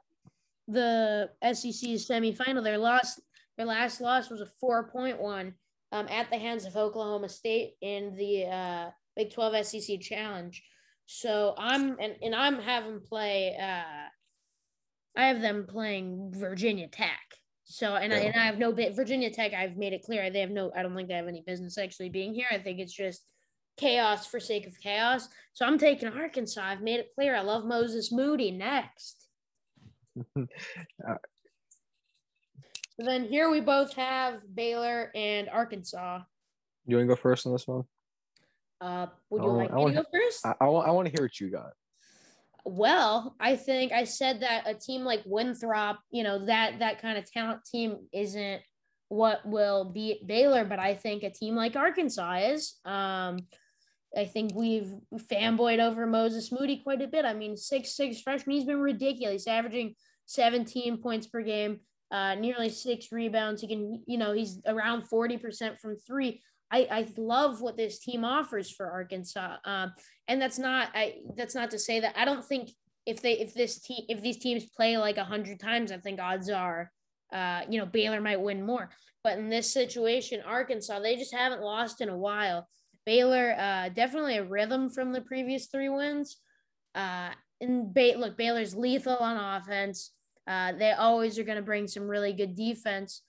[0.67, 3.21] the SEC semifinal, their loss
[3.57, 5.53] their last loss was a 4.1
[5.93, 10.65] um at the hands of Oklahoma State in the uh Big 12 SEC challenge.
[11.07, 14.09] So I'm and, and I'm having play uh
[15.17, 17.38] I have them playing Virginia Tech.
[17.71, 18.19] So and yeah.
[18.19, 20.73] I and I have no bit Virginia Tech, I've made it clear they have no
[20.75, 22.47] I don't think they have any business actually being here.
[22.51, 23.25] I think it's just
[23.77, 25.29] chaos for sake of chaos.
[25.53, 26.63] So I'm taking Arkansas.
[26.63, 27.37] I've made it clear.
[27.37, 29.29] I love Moses Moody next.
[32.99, 36.21] then here we both have Baylor and Arkansas.
[36.87, 37.85] You want to go first on this one?
[38.81, 40.47] Uh, would you like me to go first?
[40.47, 41.73] I, I, I want to hear what you got.
[42.71, 47.17] Well, I think I said that a team like Winthrop, you know, that that kind
[47.17, 48.61] of talent team isn't
[49.09, 52.75] what will beat Baylor, but I think a team like Arkansas is.
[52.85, 53.39] Um,
[54.15, 57.25] I think we've fanboyed over Moses Moody quite a bit.
[57.25, 59.95] I mean, six six freshman, he's been ridiculous, averaging
[60.27, 63.63] 17 points per game, uh, nearly six rebounds.
[63.63, 66.43] He can, you know, he's around 40% from three.
[66.71, 69.57] I, I love what this team offers for Arkansas.
[69.65, 69.93] Um,
[70.27, 72.71] and that's not I that's not to say that I don't think
[73.07, 76.21] if they if this team if these teams play like a hundred times, I think
[76.21, 76.91] odds are
[77.33, 78.91] uh, you know, Baylor might win more.
[79.23, 82.69] But in this situation, Arkansas, they just haven't lost in a while.
[83.05, 86.39] Baylor, uh, definitely a rhythm from the previous three wins.
[86.95, 90.13] Uh, and ba- look, Baylor's lethal on offense.
[90.47, 93.23] Uh, they always are going to bring some really good defense.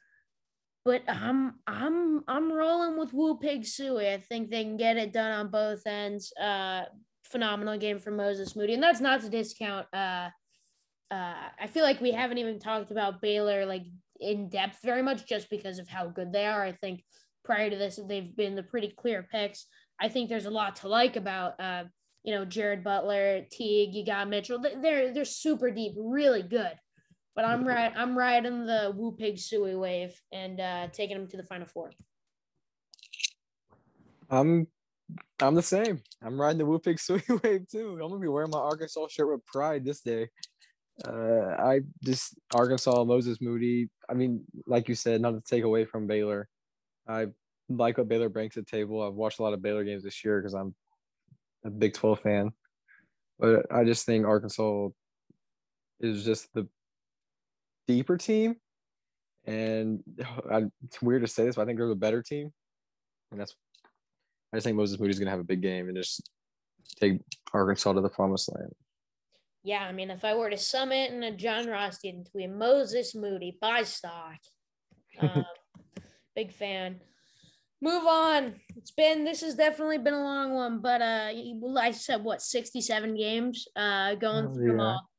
[0.86, 4.14] But I'm I'm I'm rolling with Woo Pig Sooie.
[4.14, 6.32] I think they can get it done on both ends.
[6.40, 6.84] Uh,
[7.26, 9.88] phenomenal game for Moses Moody, and that's not to discount.
[9.94, 10.30] Uh,
[11.12, 13.86] uh, I feel like we haven't even talked about Baylor like
[14.20, 16.64] in depth very much, just because of how good they are.
[16.64, 17.04] I think
[17.44, 19.66] prior to this, they've been the pretty clear picks.
[20.00, 21.60] I think there's a lot to like about.
[21.60, 21.84] Uh,
[22.24, 24.60] you know, Jared Butler, Teague, you got Mitchell.
[24.60, 26.74] They're they're super deep, really good.
[27.36, 27.94] But I'm right.
[27.96, 31.92] I'm riding the Woo Pig Sooie wave and uh, taking them to the Final Four.
[34.30, 34.68] I'm
[35.42, 36.02] I'm the same.
[36.22, 37.92] I'm riding the Woo Pig Sooie wave too.
[37.92, 40.28] I'm gonna be wearing my Arkansas shirt with pride this day.
[41.08, 43.90] Uh, I just Arkansas Moses Moody.
[44.10, 46.48] I mean, like you said, not to take away from Baylor.
[47.08, 47.28] I
[47.70, 49.02] like what Baylor brings to the table.
[49.02, 50.76] I've watched a lot of Baylor games this year because I'm
[51.64, 52.52] a Big 12 fan.
[53.40, 54.90] But I just think Arkansas
[56.02, 56.68] is just the
[57.94, 58.56] deeper team.
[59.46, 60.04] And
[60.52, 62.52] I, it's weird to say this, but I think they're the better team.
[63.32, 63.56] And that's,
[64.54, 66.30] I just think Moses Moody's going to have a big game and just
[67.00, 67.20] take
[67.54, 68.74] Arkansas to the promised land.
[69.64, 73.14] Yeah, I mean, if I were to sum it in a John Ross tweet, Moses
[73.16, 74.38] Moody, buy stock.
[75.20, 75.46] Um,
[76.36, 77.02] big fan
[77.82, 78.56] move on.
[78.76, 81.32] It's been this has definitely been a long one, but uh,
[81.80, 84.84] I said what sixty seven games uh going oh, through yeah.
[84.84, 85.10] all.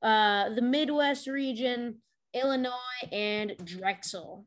[0.00, 1.96] Uh, the Midwest region,
[2.34, 4.46] Illinois, and Drexel.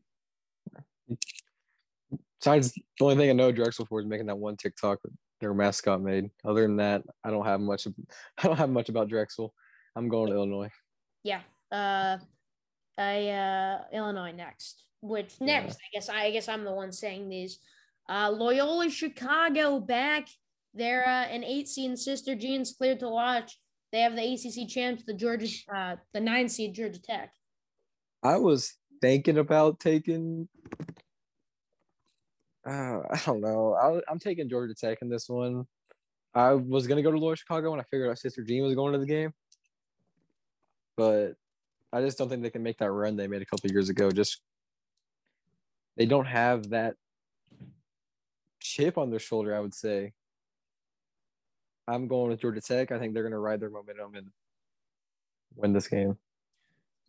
[2.39, 5.00] Besides, the only thing I know Drexel for is making that one TikTok
[5.39, 6.30] their mascot made.
[6.46, 7.88] Other than that, I don't have much.
[8.38, 9.54] I don't have much about Drexel.
[9.96, 10.70] I'm going to Illinois.
[11.24, 11.41] Yeah.
[11.72, 12.17] Uh,
[12.98, 15.86] I uh Illinois next which next yeah.
[15.86, 17.60] i guess I, guess i'm the one saying these
[18.08, 20.28] uh loyola chicago back
[20.74, 23.60] they're uh, an eight seed sister jean's cleared to watch
[23.91, 27.34] they have the acc champs the georgia uh the nine seed georgia tech
[28.23, 30.47] i was thinking about taking
[32.67, 35.65] uh, i don't know I, i'm taking georgia tech in this one
[36.34, 38.93] i was gonna go to loyola chicago and i figured out sister jean was going
[38.93, 39.34] to the game
[40.97, 41.36] but
[41.93, 44.12] I just don't think they can make that run they made a couple years ago
[44.12, 44.41] just
[45.97, 46.95] they don't have that
[48.60, 50.13] chip on their shoulder, I would say.
[51.88, 52.91] I'm going with Georgia Tech.
[52.91, 54.27] I think they're going to ride their momentum and
[55.55, 56.17] win this game.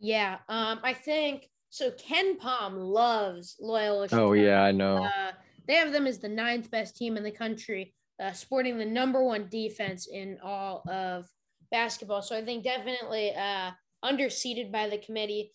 [0.02, 1.92] Yeah, um, I think so.
[1.92, 4.08] KenPom loves Loyola.
[4.08, 4.30] Chicago.
[4.30, 5.04] Oh yeah, I know.
[5.04, 5.30] Uh,
[5.68, 9.22] they have them as the ninth best team in the country, uh, sporting the number
[9.22, 11.26] one defense in all of
[11.70, 12.20] basketball.
[12.20, 13.70] So I think definitely uh,
[14.04, 15.52] underseated by the committee.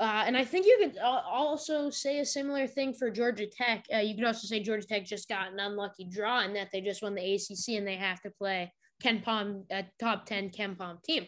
[0.00, 3.84] Uh, and I think you could also say a similar thing for Georgia Tech.
[3.94, 6.80] Uh, you could also say Georgia Tech just got an unlucky draw in that they
[6.80, 11.26] just won the ACC and they have to play KenPom, a top 10 KenPom team.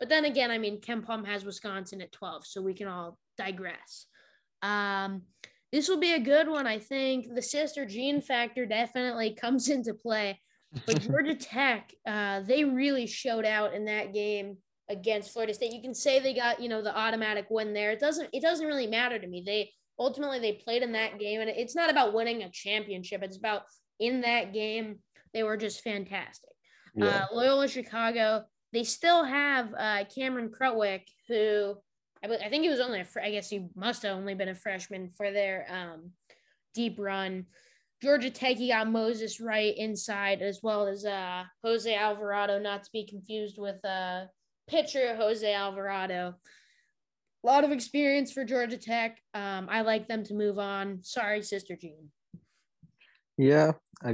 [0.00, 4.06] But then again, I mean, KenPom has Wisconsin at 12, so we can all digress.
[4.62, 5.22] Um,
[5.72, 6.66] this will be a good one.
[6.66, 10.40] I think the Sister Jean factor definitely comes into play.
[10.86, 14.56] But Georgia Tech, uh, they really showed out in that game
[14.88, 15.72] against Florida State.
[15.72, 17.92] You can say they got, you know, the automatic win there.
[17.92, 19.42] It doesn't it doesn't really matter to me.
[19.44, 23.22] They ultimately they played in that game and it's not about winning a championship.
[23.22, 23.62] It's about
[23.98, 24.98] in that game
[25.32, 26.50] they were just fantastic.
[26.94, 27.26] Yeah.
[27.30, 31.76] Uh, Loyola Chicago, they still have uh, Cameron Krutwig who
[32.24, 34.54] I, I think he was only fr- I guess he must have only been a
[34.54, 36.12] freshman for their um,
[36.74, 37.46] deep run.
[38.02, 42.90] Georgia Tech, he got Moses Wright inside as well as uh, Jose Alvarado, not to
[42.92, 44.24] be confused with uh,
[44.68, 46.34] pitcher Jose Alvarado.
[47.42, 49.18] A lot of experience for Georgia Tech.
[49.34, 51.00] Um, I like them to move on.
[51.02, 52.10] Sorry, Sister Jean.
[53.36, 54.12] Yeah, I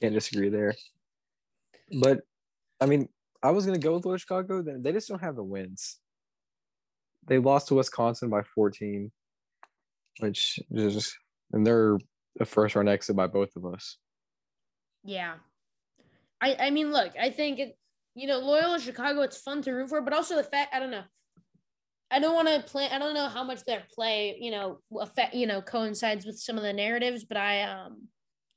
[0.00, 0.74] can't disagree there.
[1.92, 2.20] But
[2.80, 3.08] I mean,
[3.42, 4.62] I was gonna go with Loyola Chicago.
[4.62, 5.98] Then they just don't have the wins.
[7.26, 9.10] They lost to Wisconsin by 14,
[10.20, 11.16] which is
[11.52, 11.98] and they're
[12.38, 13.98] a first round exit by both of us.
[15.04, 15.34] Yeah.
[16.40, 17.76] I, I mean, look, I think it,
[18.14, 20.90] you know, Loyola Chicago, it's fun to root for, but also the fact, I don't
[20.90, 21.04] know.
[22.10, 22.88] I don't want to play.
[22.90, 26.56] I don't know how much their play, you know, affect, you know, coincides with some
[26.56, 28.08] of the narratives, but I, um,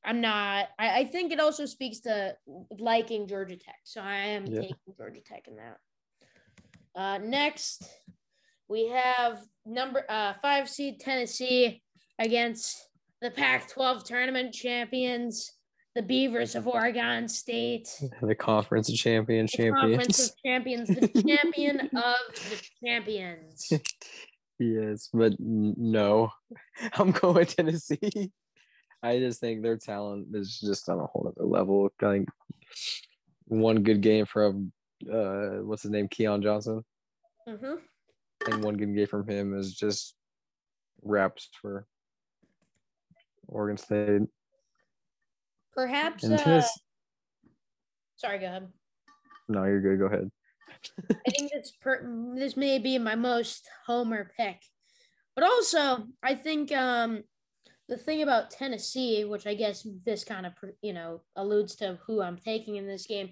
[0.05, 0.67] I'm not.
[0.77, 2.35] I, I think it also speaks to
[2.77, 4.61] liking Georgia Tech, so I am Yeah.
[4.61, 5.77] taking Georgia Tech in that.
[6.95, 7.83] Uh, next,
[8.67, 11.81] we have number uh, five seed Tennessee
[12.19, 12.89] against
[13.21, 15.51] the Pac-12 tournament champions,
[15.95, 17.87] the Beavers of Oregon State.
[18.21, 20.29] The conference champion The Conference champions.
[20.29, 22.15] of champions, the champion of
[22.49, 23.71] the champions.
[24.59, 26.31] yes, but no,
[26.93, 28.31] I'm going Tennessee.
[29.03, 31.89] I just think their talent is just on a whole other level.
[32.01, 32.29] I think
[33.45, 34.71] one good game from
[35.11, 36.83] uh, what's his name, Keon Johnson,
[37.47, 37.75] hmm
[38.49, 40.15] and one good game from him is just
[41.01, 41.85] wraps for
[43.47, 44.21] Oregon State.
[45.73, 46.23] Perhaps.
[46.23, 46.61] Uh,
[48.15, 48.67] sorry, go ahead.
[49.49, 49.99] no, you're good.
[49.99, 50.31] Go ahead.
[51.27, 54.61] I think this per- this may be my most homer pick,
[55.35, 57.23] but also I think um,
[57.93, 62.21] the thing about Tennessee, which I guess this kind of you know alludes to who
[62.21, 63.29] I'm taking in this game.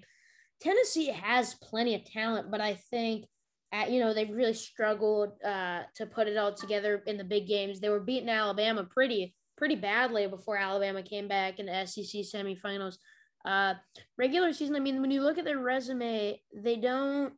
[0.60, 3.26] Tennessee has plenty of talent, but I think
[3.72, 7.48] at, you know they've really struggled uh, to put it all together in the big
[7.48, 7.80] games.
[7.80, 12.96] They were beating Alabama pretty pretty badly before Alabama came back in the SEC semifinals.
[13.44, 13.74] Uh,
[14.16, 17.34] regular season, I mean, when you look at their resume, they don't.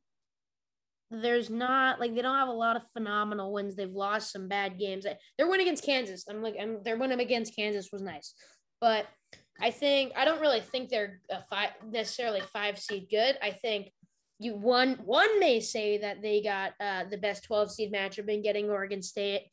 [1.23, 3.77] There's not like they don't have a lot of phenomenal wins.
[3.77, 5.07] They've lost some bad games.
[5.39, 8.35] Their win against Kansas, I'm like, I'm, their win against Kansas was nice,
[8.81, 9.07] but
[9.61, 13.39] I think I don't really think they're a five necessarily five seed good.
[13.43, 13.93] I think
[14.39, 18.43] you one one may say that they got uh, the best 12 seed matchup in
[18.43, 19.49] getting Oregon State,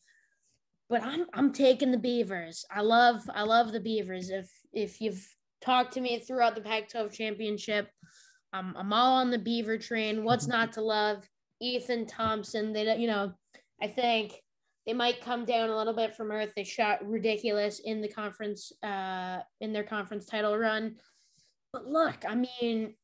[0.89, 2.65] but I'm I'm taking the Beavers.
[2.71, 4.29] I love I love the Beavers.
[4.29, 5.25] If if you've
[5.61, 7.89] talked to me throughout the Pac-12 championship,
[8.51, 10.23] I'm I'm all on the Beaver train.
[10.23, 11.27] What's not to love?
[11.61, 12.73] Ethan Thompson.
[12.73, 13.33] They don't you know
[13.81, 14.33] I think
[14.85, 16.53] they might come down a little bit from earth.
[16.55, 20.95] They shot ridiculous in the conference, uh, in their conference title run.
[21.71, 22.95] But look, I mean,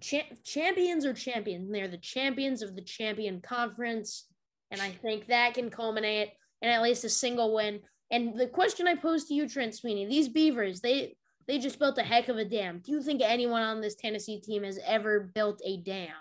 [0.00, 1.70] cha- champions are champions.
[1.70, 4.26] They're the champions of the champion conference,
[4.70, 6.30] and I think that can culminate
[6.62, 7.80] in at least a single win.
[8.10, 11.14] And the question I posed to you, Trent Sweeney, these Beavers, they
[11.46, 12.80] they just built a heck of a dam.
[12.84, 16.14] Do you think anyone on this Tennessee team has ever built a dam?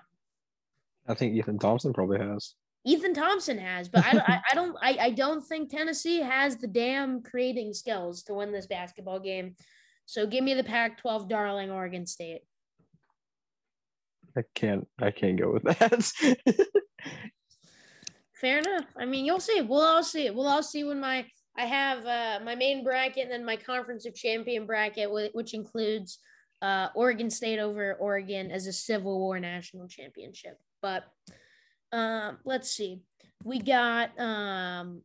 [1.07, 2.53] I think Ethan Thompson probably has.
[2.85, 6.57] Ethan Thompson has, but I, don't- I, I don't I, I don't think Tennessee has
[6.57, 9.55] the damn creating skills to win this basketball game.
[10.05, 12.41] So give me the Pac-12 darling Oregon State.
[14.37, 14.87] I can't.
[15.01, 16.11] I can't go with that.
[18.39, 18.85] Fair enough.
[18.95, 19.61] I mean, you'll see.
[19.61, 20.29] We'll all see.
[20.29, 21.25] We'll all see when my
[21.57, 26.19] I have uh, my main bracket and then my conference of champion bracket, which includes
[26.61, 30.57] uh, Oregon State over Oregon as a Civil War national championship.
[30.87, 31.03] But
[31.91, 33.01] um, let's see.
[33.43, 35.01] We got um,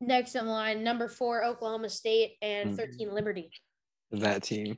[0.00, 2.76] next in line number four Oklahoma State and Mhm.
[2.76, 3.50] thirteen Liberty.
[4.10, 4.76] that team.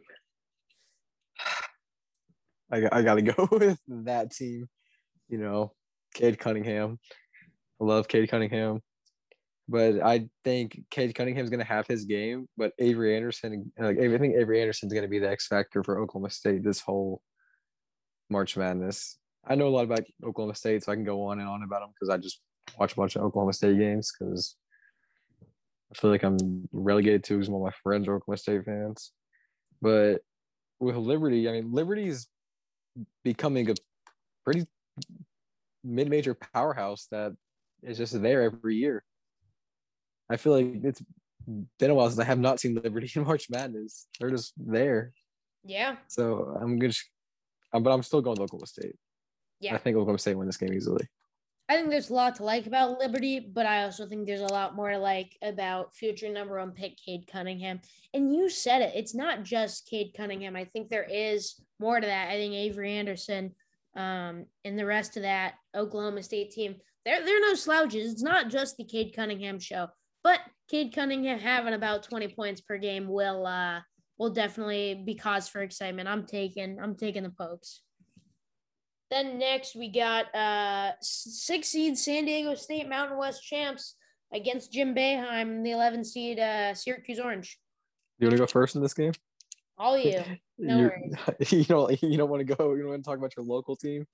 [2.71, 4.69] I, got- I got to go with that team.
[5.29, 5.73] You know,
[6.15, 6.99] Cade Cunningham.
[7.81, 8.81] I love Cade Cunningham.
[9.71, 12.49] But I think Cade Cunningham's going to have his game.
[12.57, 16.01] But Avery Anderson, like, I think Avery Anderson's going to be the X factor for
[16.01, 17.21] Oklahoma State this whole
[18.31, 19.18] March Madness.
[19.49, 21.81] I know a lot about Oklahoma State, so I can go on and on about
[21.81, 22.41] them because I just
[22.79, 24.57] watch a bunch of Oklahoma State games because
[25.91, 29.13] I feel like I'm relegated to because all my friends are Oklahoma State fans.
[29.81, 30.19] But
[30.81, 32.29] with Liberty, I mean, Liberty's
[33.25, 33.75] becoming a
[34.45, 34.67] pretty
[35.83, 37.33] mid-major powerhouse that
[37.83, 39.03] is just there every year.
[40.31, 41.03] I feel like it's
[41.79, 44.09] been a while since I have not seen Liberty in March Madness.
[44.21, 45.13] They're just there.
[45.65, 46.95] Yeah, So I'm good.
[47.73, 48.97] But I'm still going to Oklahoma State.
[49.61, 49.75] Yeah.
[49.75, 51.07] I think Oklahoma State win this game easily.
[51.71, 54.47] I think there's a lot to like about Liberty, but I also think there's a
[54.47, 57.81] lot more to like about future number one pick Cade Cunningham.
[58.15, 60.57] And you said it, it's not just Cade Cunningham.
[60.57, 62.31] I think there is more to that.
[62.31, 63.55] I think Avery Anderson
[63.95, 68.13] um, and the rest of that Oklahoma State team, they're they're no slouches.
[68.13, 69.89] It's not just the Cade Cunningham show,
[70.25, 70.41] but
[70.71, 73.81] Cade Cunningham having about 20 points per game will uh
[74.19, 76.09] will definitely be cause for excitement.
[76.09, 77.83] I'm taking I'm taking the pokes.
[79.11, 83.95] Then next we got uh six seed San Diego State Mountain West champs
[84.33, 87.59] against Jim Boeheim, the 11 seed uh, Syracuse Orange.
[88.19, 89.13] You want to go first in this game?
[89.79, 90.23] All you.
[90.61, 91.13] No You're-
[91.51, 92.03] you don't.
[92.03, 92.75] You don't want to go.
[92.75, 94.05] You don't want to talk about your local team.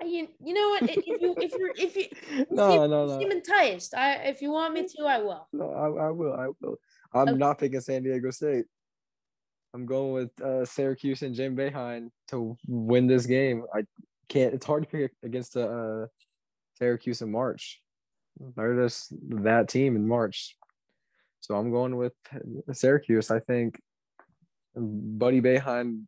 [0.00, 0.88] I, you, you know what?
[0.88, 2.06] If you if you if you
[2.40, 3.36] if No, you no, seem no.
[3.36, 5.46] enticed, I if you want me to, I will.
[5.52, 6.32] No, I, I will.
[6.32, 6.76] I will.
[7.12, 7.36] I'm Okay.
[7.38, 8.64] not picking San Diego State.
[9.74, 13.64] I'm going with uh, Syracuse and Jim Boeheim to win this game.
[13.74, 13.82] I
[14.28, 14.54] can't.
[14.54, 16.06] It's hard to pick against uh,
[16.78, 17.80] Syracuse in March.
[18.56, 19.12] they're just
[19.42, 20.56] that team in March.
[21.40, 22.12] So I'm going with
[22.72, 23.30] Syracuse.
[23.30, 23.80] I think
[24.74, 26.04] Buddy Boeheim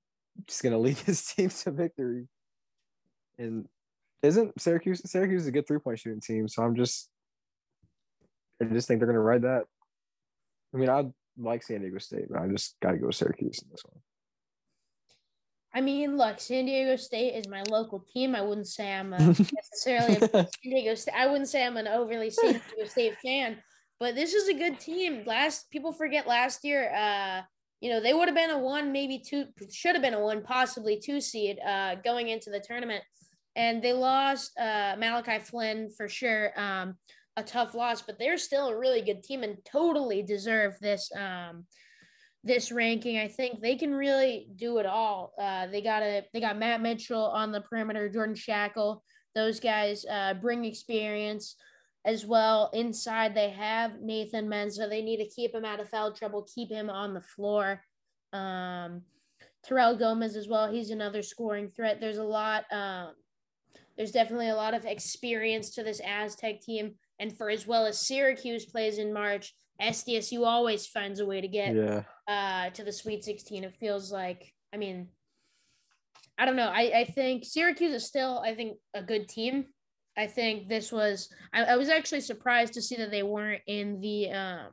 [0.46, 2.28] just gonna lead his team to victory.
[3.38, 3.66] And
[4.22, 6.48] isn't Syracuse Syracuse is a good three point shooting team?
[6.48, 7.10] So I'm just
[8.60, 9.64] I just think they're gonna ride that.
[10.72, 11.04] I mean, I
[11.36, 14.00] like San Diego State, but I just gotta go with Syracuse in this one.
[15.74, 18.36] I mean, look, San Diego State is my local team.
[18.36, 21.14] I wouldn't say I'm a, necessarily a San Diego State.
[21.16, 23.56] I wouldn't say I'm an overly San Diego State fan,
[23.98, 25.24] but this is a good team.
[25.26, 26.94] Last people forget last year.
[26.94, 27.42] Uh,
[27.80, 30.42] you know, they would have been a one, maybe two, should have been a one,
[30.42, 33.02] possibly two seed uh, going into the tournament,
[33.56, 36.52] and they lost uh, Malachi Flynn for sure.
[36.58, 36.94] Um,
[37.36, 41.10] a tough loss, but they're still a really good team and totally deserve this.
[41.16, 41.66] Um,
[42.44, 43.18] this ranking.
[43.18, 45.32] I think they can really do it all.
[45.40, 49.00] Uh, they got a they got Matt Mitchell on the perimeter, Jordan Schakel.
[49.34, 51.56] Those guys uh, bring experience
[52.04, 52.70] as well.
[52.74, 54.88] Inside, they have Nathan Mensah.
[54.88, 57.82] They need to keep him out of foul trouble, keep him on the floor.
[58.32, 59.02] Um,
[59.64, 60.70] Terrell Gomez as well.
[60.70, 62.00] He's another scoring threat.
[62.00, 62.64] There's a lot.
[62.70, 63.14] Um,
[63.96, 68.06] there's definitely a lot of experience to this Aztec team, and for as well as
[68.06, 72.02] Syracuse plays in March, SDSU always finds a way to get Yeah.
[72.28, 73.64] uh, to the Sweet 16.
[73.64, 75.08] It feels like, I mean,
[76.38, 76.68] I don't know.
[76.68, 79.66] I, I think Syracuse is still, I think, a good team.
[80.16, 84.00] I think this was, I, I was actually surprised to see that they weren't in
[84.00, 84.68] the, um,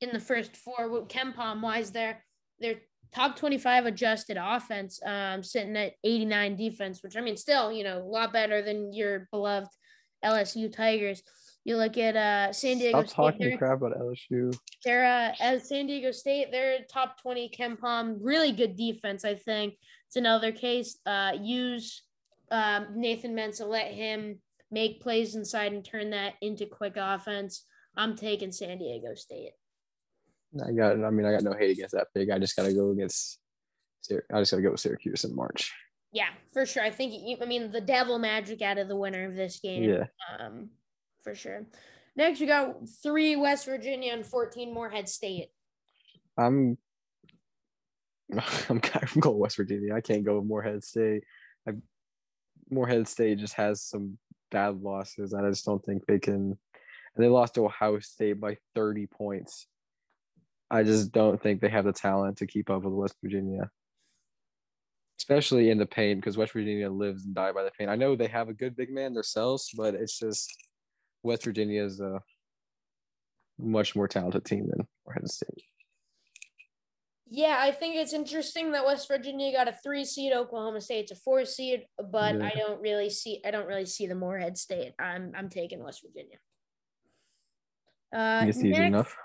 [0.00, 1.06] in the first four.
[1.06, 2.22] KenPom wise, their
[2.58, 2.76] their
[3.14, 7.98] top 25 adjusted offense, um, sitting at 89 defense, which I mean, still, you know,
[7.98, 9.68] a lot better than your beloved
[10.24, 11.22] LSU Tigers.
[11.64, 13.48] You look at uh, San Diego Stop State.
[13.48, 14.56] talking crap about LSU.
[14.84, 19.74] they're uh, as San Diego State, they're top 20 KenPom, really good defense, I think.
[20.08, 20.98] It's another case.
[21.06, 22.02] Uh, use
[22.50, 24.40] um, Nathan Mensah, let him
[24.72, 27.64] make plays inside and turn that into quick offense.
[27.96, 29.52] I'm taking San Diego State.
[30.66, 31.02] I got.
[31.02, 32.30] I mean, I got no hate against that pick.
[32.30, 33.38] I just got to go against.
[34.10, 35.72] I just got to go with Syracuse in March.
[36.12, 36.82] Yeah, for sure.
[36.82, 39.84] I think, you, I mean, the devil magic out of the winner of this game.
[39.84, 40.04] Yeah.
[40.38, 40.68] Um,
[41.22, 41.66] for sure.
[42.14, 45.48] Next, we got three West Virginia and 14 Morehead State.
[46.36, 46.76] I'm.
[48.68, 48.80] I'm
[49.20, 49.94] going West Virginia.
[49.94, 51.24] I can't go with Morehead State.
[51.68, 51.72] I,
[52.70, 54.18] Morehead State just has some
[54.50, 55.32] bad losses.
[55.32, 56.58] and I just don't think they can.
[57.14, 59.66] And they lost to Ohio State by 30 points.
[60.70, 63.70] I just don't think they have the talent to keep up with West Virginia,
[65.20, 67.90] especially in the paint because West Virginia lives and die by the paint.
[67.90, 70.50] I know they have a good big man themselves, but it's just
[71.22, 72.20] West Virginia is a
[73.58, 75.62] much more talented team than Morehead State.
[77.28, 81.16] Yeah, I think it's interesting that West Virginia got a three seed, Oklahoma State's a
[81.16, 82.44] four seed, but Yeah.
[82.46, 84.92] I don't really see I don't really see the Morehead State.
[84.98, 86.36] I'm I'm taking West Virginia.
[88.14, 89.16] Uh, I easy next- enough.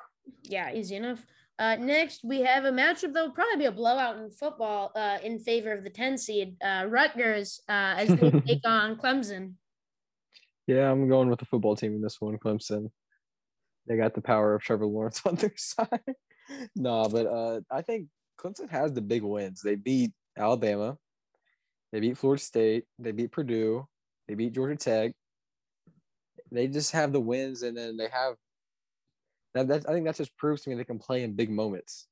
[0.44, 1.26] Yeah, easy enough.
[1.60, 5.18] Uh, next, we have a matchup that will probably be a blowout in football uh,
[5.24, 9.54] in favor of the 10 seed, uh, Rutgers, uh, as they take on Clemson.
[10.68, 12.92] Yeah, I'm going with the football team in this one, Clemson.
[13.88, 16.16] They got the power of Trevor Lawrence on their side.
[16.76, 18.08] no, but uh, I think
[18.40, 19.62] Clemson has the big wins.
[19.62, 20.98] They beat Alabama,
[21.92, 23.88] they beat Florida State, they beat Purdue,
[24.28, 25.14] they beat Georgia Tech.
[26.52, 28.36] They just have the wins, and then they have
[29.54, 29.68] that.
[29.68, 32.08] That I think that just proves to me they can play in big moments.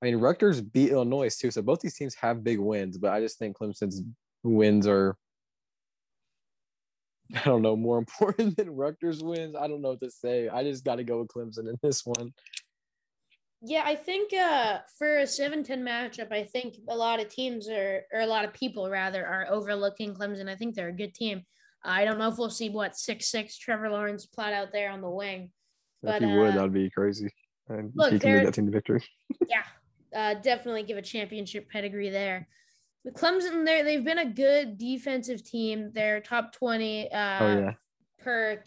[0.00, 3.20] I mean, Rutgers beat Illinois too, so both these teams have big wins, but I
[3.20, 4.02] just think Clemson's
[4.44, 5.16] wins are
[7.34, 9.54] I don't know, more important than Rutgers wins.
[9.54, 10.48] I don't know what to say.
[10.48, 12.32] I just got to go with Clemson in this one.
[13.60, 17.68] Yeah, I think uh, for a 7 10 matchup, I think a lot of teams
[17.68, 20.48] are, or a lot of people rather, are overlooking Clemson.
[20.48, 21.42] I think they're a good team.
[21.84, 25.00] I don't know if we'll see what 6 6 Trevor Lawrence plot out there on
[25.00, 25.50] the wing.
[26.02, 27.30] But, if you would, uh, that'd be crazy.
[27.68, 29.02] And look, he can lead that team to victory.
[29.48, 29.64] yeah,
[30.16, 32.48] uh, definitely give a championship pedigree there.
[33.08, 35.92] The Clemson, they they've been a good defensive team.
[35.94, 37.72] They're top twenty uh, oh yeah,
[38.22, 38.62] per.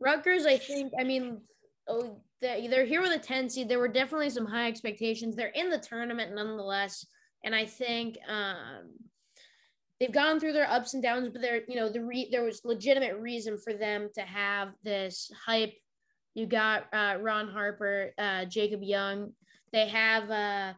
[0.00, 0.92] Rutgers, I think.
[0.98, 1.40] I mean,
[1.86, 3.68] oh, they- they're here with a ten seed.
[3.68, 5.36] There were definitely some high expectations.
[5.36, 7.06] They're in the tournament nonetheless,
[7.44, 8.90] and I think um,
[10.00, 11.28] they've gone through their ups and downs.
[11.28, 15.30] But there, you know, the re- there was legitimate reason for them to have this
[15.46, 15.74] hype.
[16.34, 19.32] You got uh, Ron Harper, uh, Jacob Young.
[19.72, 20.72] They have uh,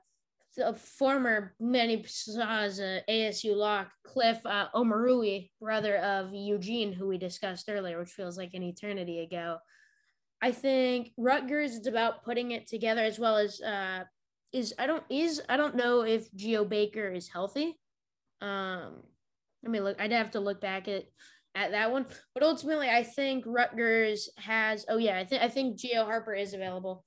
[0.57, 7.69] the former Manny Plaza ASU lock, Cliff uh, Omoruyi, brother of Eugene, who we discussed
[7.69, 9.59] earlier, which feels like an eternity ago.
[10.41, 14.05] I think Rutgers is about putting it together as well as uh,
[14.53, 17.79] is I don't is I don't know if Geo Baker is healthy.
[18.41, 19.03] Um,
[19.63, 20.01] let me look.
[20.01, 21.05] I'd have to look back at
[21.55, 22.07] at that one.
[22.35, 24.85] But ultimately, I think Rutgers has.
[24.89, 27.05] Oh yeah, I think I think Geo Harper is available.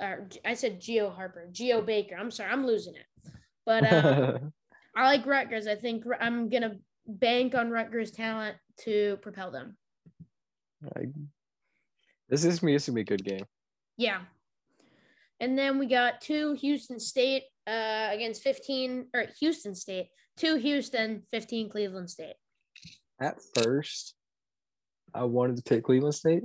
[0.00, 2.16] Or I said Geo Harper, Geo Baker.
[2.16, 3.32] I'm sorry, I'm losing it.
[3.66, 4.38] But uh,
[4.96, 5.66] I like Rutgers.
[5.66, 6.76] I think I'm gonna
[7.06, 9.76] bank on Rutgers' talent to propel them.
[10.96, 11.06] I,
[12.28, 12.72] this is me.
[12.72, 13.44] This is gonna be a good game.
[13.96, 14.20] Yeah.
[15.40, 21.22] And then we got two Houston State uh, against 15 or Houston State, two Houston,
[21.30, 22.34] 15 Cleveland State.
[23.20, 24.14] At first,
[25.14, 26.42] I wanted to pick Cleveland State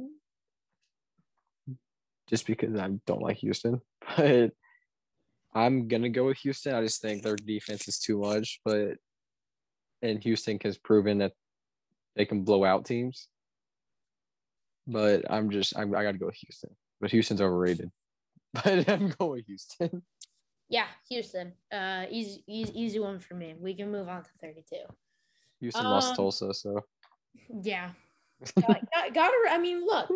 [2.33, 3.79] just because I don't like Houston,
[4.17, 4.51] but
[5.53, 6.73] I'm gonna go with Houston.
[6.73, 8.97] I just think their defense is too much, but
[10.01, 11.33] and Houston has proven that
[12.15, 13.27] they can blow out teams.
[14.87, 16.71] But I'm just I'm, I got to go with Houston.
[16.99, 17.91] But Houston's overrated.
[18.53, 20.01] But I'm going with Houston.
[20.69, 21.53] Yeah, Houston.
[21.71, 23.53] Uh, easy, easy, easy one for me.
[23.59, 24.77] We can move on to 32.
[25.59, 26.79] Houston um, lost Tulsa, so
[27.61, 27.91] yeah.
[28.59, 29.47] got, got, to.
[29.51, 30.09] I mean, look,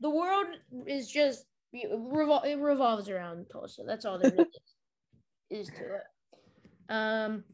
[0.00, 0.46] the world
[0.86, 3.82] is just it, revol- it revolves around Tulsa.
[3.86, 4.46] That's all there is,
[5.50, 6.02] is to it.
[6.88, 7.44] Um,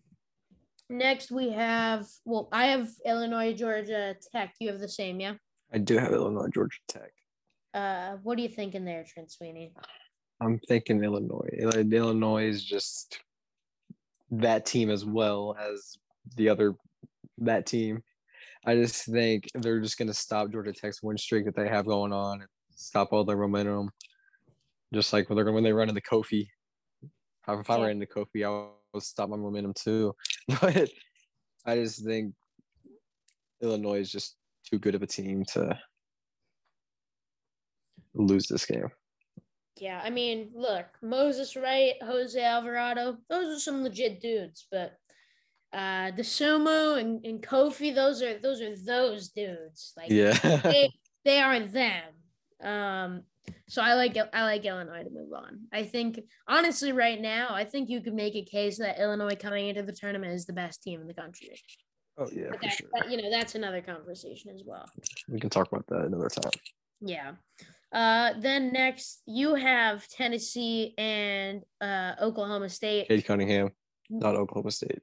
[0.89, 4.55] next we have well, I have Illinois, Georgia Tech.
[4.61, 5.35] You have the same, yeah.
[5.73, 7.13] I do have Illinois, Georgia Tech.
[7.75, 9.73] Uh, what are you thinking there, Trent Sweeney?
[10.41, 11.49] I'm thinking Illinois.
[11.59, 13.21] Illinois is just
[14.33, 15.97] that team as well as
[16.37, 16.75] the other
[17.39, 18.03] that team.
[18.65, 21.87] I just think they're just going to stop Georgia Tech's win streak that they have
[21.87, 23.91] going on and stop all their momentum.
[24.95, 26.49] Just like when they're when they run into Kofi.
[27.49, 30.15] If I ran into Kofi, I would stop my momentum too.
[30.61, 30.91] But
[31.65, 32.35] I just think
[33.61, 34.37] Illinois is just
[34.69, 35.79] too good of a team to
[38.15, 38.89] lose this game.
[39.77, 44.97] Yeah, I mean, look, Moses Wright, Jose Alvarado, those are some legit dudes, but
[45.73, 49.93] uh Dosunmu and, and Kofi, those are those are those dudes.
[49.97, 50.91] Like yeah, they,
[51.25, 52.03] they are them.
[52.63, 53.23] Um
[53.69, 55.61] so I like I like Illinois to move on.
[55.73, 59.69] I think honestly, right now, I think you could make a case that Illinois coming
[59.69, 61.59] into the tournament is the best team in the country.
[62.19, 62.89] Oh yeah, but for that, sure.
[62.95, 64.85] That, you know, that's another conversation as well.
[65.29, 66.53] We can talk about that another time.
[67.01, 67.33] Yeah.
[67.93, 73.09] Uh, then next you have Tennessee and uh, Oklahoma State.
[73.09, 73.71] Cade Cunningham,
[74.09, 75.01] not Oklahoma State.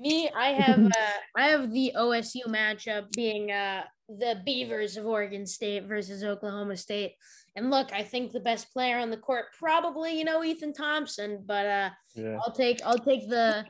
[0.00, 5.46] Me, I have uh, I have the OSU matchup being uh, the Beavers of Oregon
[5.46, 7.14] State versus Oklahoma State.
[7.54, 11.44] And look, I think the best player on the court probably you know Ethan Thompson,
[11.44, 12.38] but uh, yeah.
[12.42, 13.66] I'll take I'll take the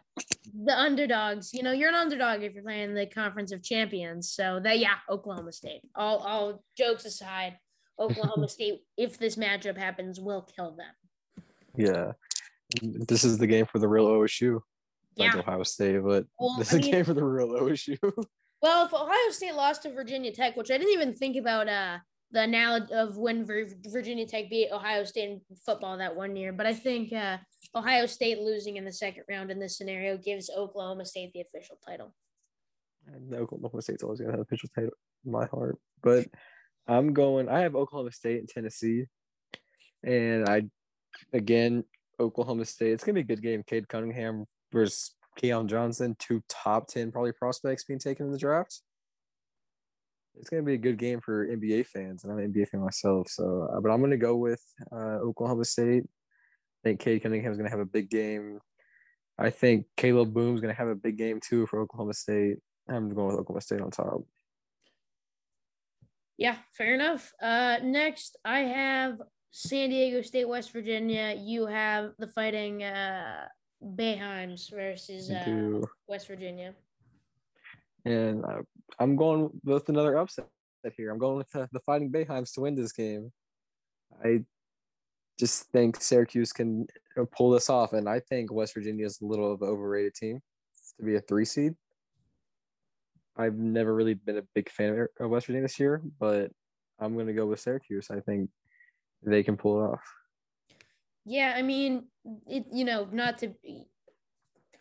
[0.64, 1.52] the underdogs.
[1.52, 4.30] You know, you're an underdog if you're playing the Conference of Champions.
[4.30, 5.80] So that yeah, Oklahoma State.
[5.96, 7.58] All all jokes aside,
[7.98, 10.92] Oklahoma State, if this matchup happens, will kill them.
[11.74, 12.12] Yeah,
[12.82, 14.60] this is the game for the real OSU
[15.16, 15.26] yeah.
[15.26, 17.98] like Ohio State, but well, this is a game for the real OSU.
[18.62, 21.98] well, if Ohio State lost to Virginia Tech, which I didn't even think about uh,
[22.32, 26.66] the analogy of when Virginia Tech beat Ohio State in football that one year, but
[26.66, 27.38] I think uh,
[27.74, 31.78] Ohio State losing in the second round in this scenario gives Oklahoma State the official
[31.86, 32.14] title.
[33.06, 34.92] And Oklahoma State's always going to have official title
[35.24, 36.26] in my heart, but
[36.86, 37.48] I'm going.
[37.48, 39.06] I have Oklahoma State and Tennessee,
[40.02, 40.62] and I
[41.32, 41.84] again
[42.18, 42.92] Oklahoma State.
[42.92, 43.62] It's gonna be a good game.
[43.66, 48.82] Cade Cunningham versus Keon Johnson, two top 10 probably prospects being taken in the draft.
[50.36, 52.80] It's going to be a good game for NBA fans, and I'm an NBA fan
[52.80, 53.28] myself.
[53.28, 54.62] So, uh, but I'm going to go with
[54.92, 56.04] uh, Oklahoma State.
[56.04, 58.60] I think Cade Cunningham is going to have a big game.
[59.38, 62.58] I think Kalib Boone's is going to have a big game too for Oklahoma State.
[62.88, 64.22] I'm going with Oklahoma State on top.
[66.38, 67.32] Yeah, fair enough.
[67.42, 71.34] Uh, next, I have San Diego State, West Virginia.
[71.38, 73.46] You have the Fighting uh,
[73.82, 76.74] Boeheim's versus uh, West Virginia.
[78.04, 78.62] And uh,
[78.98, 80.46] I'm going with another upset
[80.96, 81.10] here.
[81.10, 83.32] I'm going with the, the Fighting Boeheims to win this game.
[84.24, 84.44] I
[85.38, 86.86] just think Syracuse can
[87.32, 90.40] pull this off, and I think West Virginia is a little of an overrated team
[90.98, 91.74] to be a three seed.
[93.36, 96.50] I've never really been a big fan of West Virginia this year, but
[96.98, 98.10] I'm going to go with Syracuse.
[98.10, 98.50] I think
[99.22, 100.02] they can pull it off.
[101.24, 102.04] Yeah, I mean,
[102.46, 103.54] it you know, not to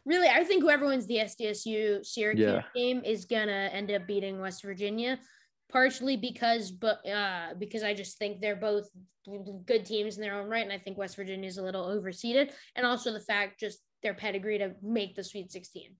[0.05, 2.61] really, I think whoever wins the SDSU Syracuse yeah.
[2.75, 5.19] game is gonna end up beating West Virginia,
[5.71, 8.89] partially because, but uh, because I just think they're both
[9.65, 12.51] good teams in their own right, and I think West Virginia is a little overseeded,
[12.75, 15.95] and also the fact just their pedigree to make the Sweet 16.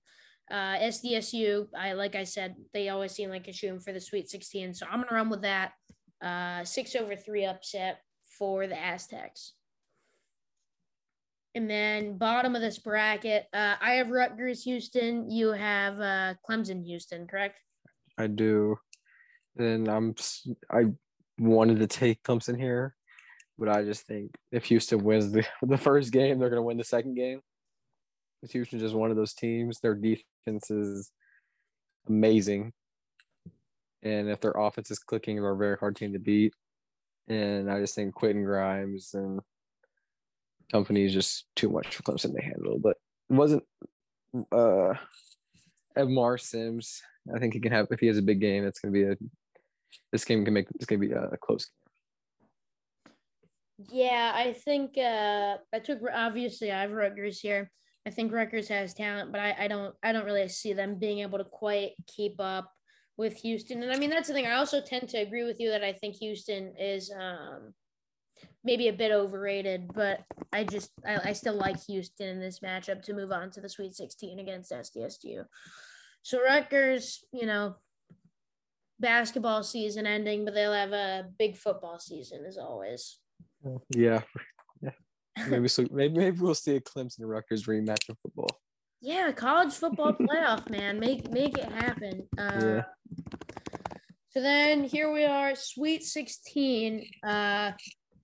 [0.50, 4.30] Uh, SDSU, I like I said, they always seem like a shoe for the Sweet
[4.30, 5.74] 16, so I'm gonna run with that.
[6.22, 8.00] Uh, six over three upset
[8.38, 9.54] for the Aztecs.
[11.60, 15.30] And then bottom of this bracket, uh, I have Rutgers, Houston.
[15.30, 17.60] You have uh, Clemson, Houston, correct?
[18.18, 18.78] I do.
[19.58, 20.16] And I'm
[20.72, 20.86] I
[21.38, 22.96] wanted to take Clemson here,
[23.58, 26.84] but I just think if Houston wins the, the first game, they're gonna win the
[26.86, 27.42] second game.
[28.50, 29.82] Houston just one of those teams.
[29.82, 31.12] Their defense is
[32.08, 32.72] amazing.
[34.02, 36.54] And if their offense is clicking, they're a very hard team to beat.
[37.28, 39.42] And I just think Quentin Grimes and
[40.72, 42.80] company is just too much for Clemson to handle.
[42.80, 42.98] But
[43.30, 43.64] it wasn't
[44.52, 44.94] uh
[45.98, 47.02] Aamir Simms.
[47.34, 49.16] I think he can have if he has a big game, it's gonna be a
[50.12, 51.74] this game can make it's gonna be a close game.
[53.92, 57.72] Yeah, I think uh I took obviously I have Rutgers here.
[58.06, 61.20] I think Rutgers has talent, but I, I don't I don't really see them being
[61.20, 62.72] able to quite keep up
[63.18, 63.84] with Houston.
[63.84, 64.48] And I mean that's the thing.
[64.48, 67.74] I also tend to agree with you that I think Houston is um
[68.64, 70.22] maybe a bit overrated, but
[70.52, 73.70] I just I, I still like Houston in this matchup to move on to the
[73.70, 75.46] Sweet 16 against SDSU.
[76.22, 77.76] So Rutgers, you know,
[79.00, 83.20] basketball season ending, but they'll have a big football season as always.
[83.90, 84.22] Yeah,
[84.82, 84.92] yeah.
[85.48, 85.86] Maybe so.
[85.92, 88.60] Maybe maybe we'll see a Clemson Rutgers rematch of football.
[89.02, 91.00] Yeah, college football playoff, man.
[91.00, 92.28] Make make it happen.
[92.38, 92.84] Uh, yeah.
[94.32, 97.04] So then here we are, Sweet 16.
[97.24, 97.72] Uh,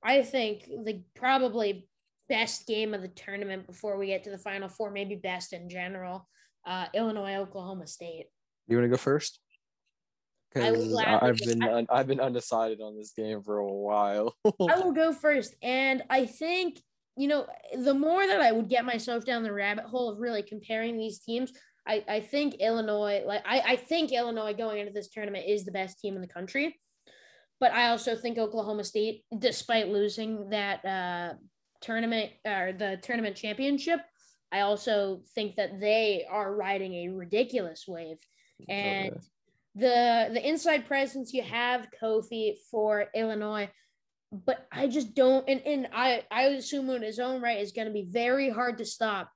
[0.06, 1.88] I think the probably
[2.30, 5.68] best game of the tournament before we get to the final four, maybe best in
[5.68, 6.28] general.
[6.66, 8.28] Uh, Illinois, Oklahoma State.
[8.68, 9.40] You want to go first?
[10.54, 14.34] Because I've been un- I've been undecided on this game for a while.
[14.46, 16.80] I will go first, and I think
[17.18, 17.46] you know
[17.78, 21.20] the more that I would get myself down the rabbit hole of really comparing these
[21.20, 21.52] teams,
[21.86, 25.72] I, I think Illinois, like I, I think Illinois going into this tournament is the
[25.72, 26.80] best team in the country.
[27.60, 31.34] But I also think Oklahoma State, despite losing that uh,
[31.82, 34.02] tournament or the tournament championship,
[34.52, 38.18] I also think that they are riding a ridiculous wave.
[38.70, 39.20] And okay.
[39.76, 43.70] the the inside presence you have Kofi for Illinois,
[44.32, 47.92] but I just don't and, and I, I assume in his own right is gonna
[47.92, 49.30] be very hard to stop.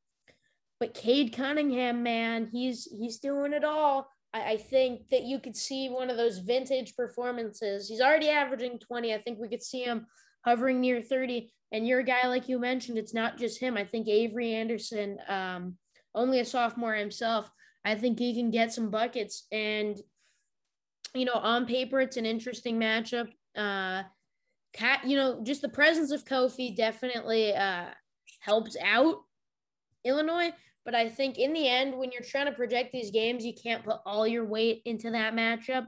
[0.79, 4.09] But Cade Cunningham, man, he's he's doing it all.
[4.33, 7.87] I, I think that you could see one of those vintage performances.
[7.87, 9.13] He's already averaging 20.
[9.13, 10.07] I think we could see him
[10.45, 11.51] hovering near 30.
[11.71, 13.77] And you're a guy, like you mentioned, it's not just him.
[13.77, 15.77] I think Avery Anderson, um,
[16.15, 17.49] only a sophomore himself,
[17.85, 19.45] I think he can get some buckets.
[19.51, 19.97] And,
[21.13, 23.29] you know, on paper, it's an interesting matchup.
[23.55, 24.03] Uh,
[24.73, 27.85] Cat, you know, just the presence of Kofi definitely uh,
[28.39, 29.15] helps out
[30.05, 30.51] Illinois.
[30.89, 33.85] But I think in the end, when you're trying to project these games, you can't
[33.85, 35.85] put all your weight into that matchup.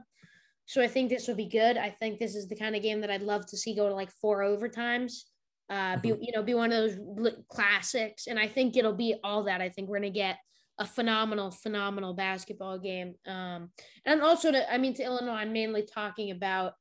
[0.66, 1.76] So I think this would be good.
[1.76, 3.96] I think this is the kind of game that I'd love to see go to
[3.96, 5.22] like four overtimes.
[5.68, 6.22] Uh, be mm-hmm.
[6.22, 6.78] you know be one of
[7.16, 9.60] those classics, and I think it'll be all that.
[9.60, 10.38] I think we're gonna get
[10.78, 13.14] a phenomenal, phenomenal basketball game.
[13.26, 13.70] Um,
[14.06, 16.74] and also to I mean to Illinois, I'm mainly talking about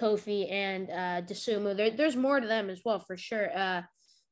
[0.00, 1.76] Kofi and uh, Dosunmu.
[1.76, 3.54] There, there's more to them as well for sure.
[3.54, 3.82] Uh,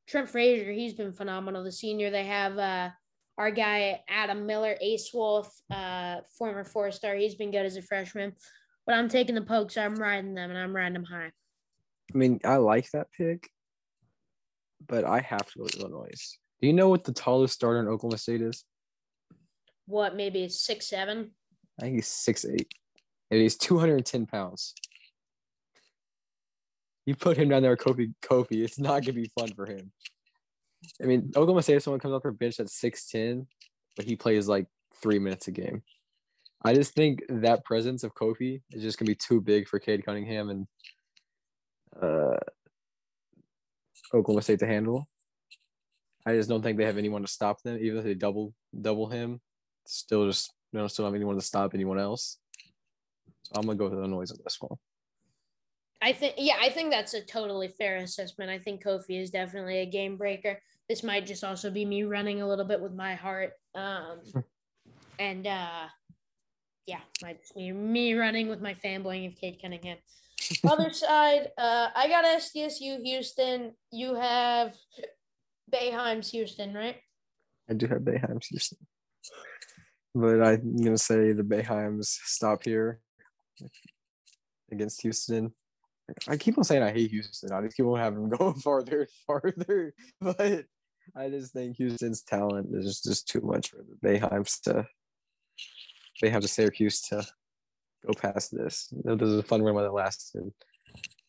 [0.07, 1.63] Trent Frazier, he's been phenomenal.
[1.63, 2.89] The senior, they have uh,
[3.37, 7.81] our guy Adam Miller, Ace Wolf, uh, former four star, he's been good as a
[7.81, 8.33] freshman.
[8.85, 9.77] But I'm taking the pokes.
[9.77, 11.31] I'm riding them, and I'm riding them high.
[12.13, 13.49] I mean, I like that pick,
[14.87, 16.37] but I have to go to Illinois.
[16.61, 18.63] Do you know what the tallest starter in Oklahoma State is?
[19.87, 21.31] What, maybe six seven?
[21.79, 22.71] I think he's six eight,
[23.31, 24.73] and he's two hundred and ten pounds.
[27.05, 28.13] You put him down there, Kofi.
[28.23, 29.91] Kofi, it's not gonna be fun for him.
[31.01, 33.45] I mean, Oklahoma State, if someone comes off their bench at 6'10,
[33.95, 34.67] but he plays like
[35.01, 35.83] three minutes a game.
[36.63, 40.03] I just think that presence of Kofi is just gonna be too big for Cade
[40.03, 40.67] Cunningham and
[42.01, 42.37] uh,
[44.13, 45.07] Oklahoma State to handle.
[46.25, 49.07] I just don't think they have anyone to stop them, even if they double double
[49.07, 49.41] him.
[49.85, 52.39] Still, just you know, still have anyone to stop anyone else.
[53.43, 54.77] So I'm gonna go with Illinois on this one.
[56.01, 58.51] I think, yeah, I think that's a totally fair assessment.
[58.51, 60.61] I think Kofi is definitely a game breaker.
[60.89, 63.53] This might just also be me running a little bit with my heart.
[63.73, 64.19] Um,
[65.19, 65.87] and uh,
[66.85, 69.97] yeah, might just be me running with my fanboying of Cade Cunningham.
[70.67, 73.73] Other side, uh, I got SDSU Houston.
[73.91, 74.75] You have
[75.73, 76.97] Boeheim's Houston, right?
[77.69, 78.77] I do have Boeheim's Houston.
[80.13, 83.01] But I'm going to say the Boeheims stop here
[84.71, 85.51] against Houston.
[86.27, 87.51] I keep on saying I hate Houston.
[87.51, 89.93] I just keep on having them go farther and farther.
[90.21, 90.65] But
[91.15, 94.87] I just think Houston's talent is just too much for the Boeheims to
[96.21, 97.25] they have to Syracuse to
[98.05, 98.87] go past this.
[99.03, 100.51] This is a fun run while it lasted.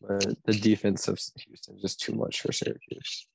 [0.01, 3.27] But the defense of Houston is just too much for Syracuse.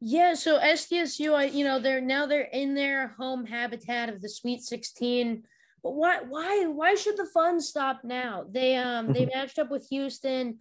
[0.00, 4.28] Yeah, so SDSU, I you know they're now they're in their home habitat of the
[4.28, 5.42] Sweet 16.
[5.82, 8.44] But why why why should the fun stop now?
[8.48, 10.58] They um they matched up with Houston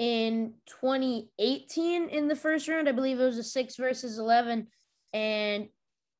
[0.00, 2.88] in 2018 in the first round.
[2.88, 4.66] I believe it was a six versus 11.
[5.12, 5.68] And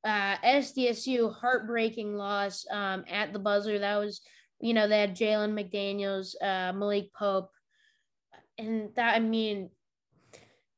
[0.05, 3.79] uh, SDSU heartbreaking loss um, at the buzzer.
[3.79, 4.21] That was,
[4.61, 7.51] you know, they had Jalen McDaniels, uh, Malik Pope,
[8.59, 9.71] and that I mean,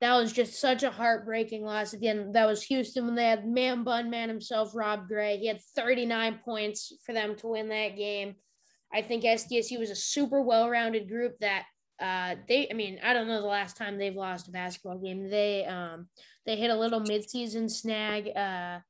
[0.01, 2.31] that was just such a heartbreaking loss Again.
[2.33, 5.39] That was Houston when they had man bun man himself, Rob Gray.
[5.39, 8.37] He had 39 points for them to win that game.
[8.95, 11.65] I think SDSU was a super well-rounded group that
[12.03, 15.31] uh, they, I mean, I don't know the last time they've lost a basketball game.
[15.31, 16.09] They, um,
[16.45, 18.81] they hit a little midseason snag, uh,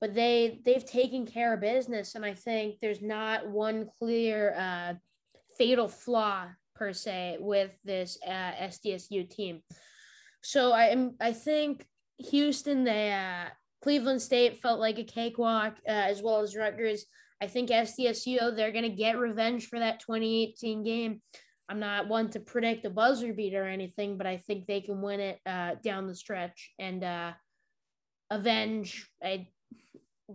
[0.00, 4.94] but they they've taken care of business, and I think there's not one clear uh,
[5.56, 9.62] fatal flaw per se with this uh, SDSU team.
[10.42, 11.86] So I am, I think
[12.18, 13.50] Houston, they, uh,
[13.82, 17.06] Cleveland State felt like a cakewalk, uh, as well as Rutgers.
[17.40, 21.22] I think SDSU, they're going to get revenge for that 2018 game.
[21.72, 25.00] I'm not one to predict a buzzer beat or anything, but I think they can
[25.00, 27.32] win it uh, down the stretch and uh,
[28.30, 29.08] avenge.
[29.24, 29.48] I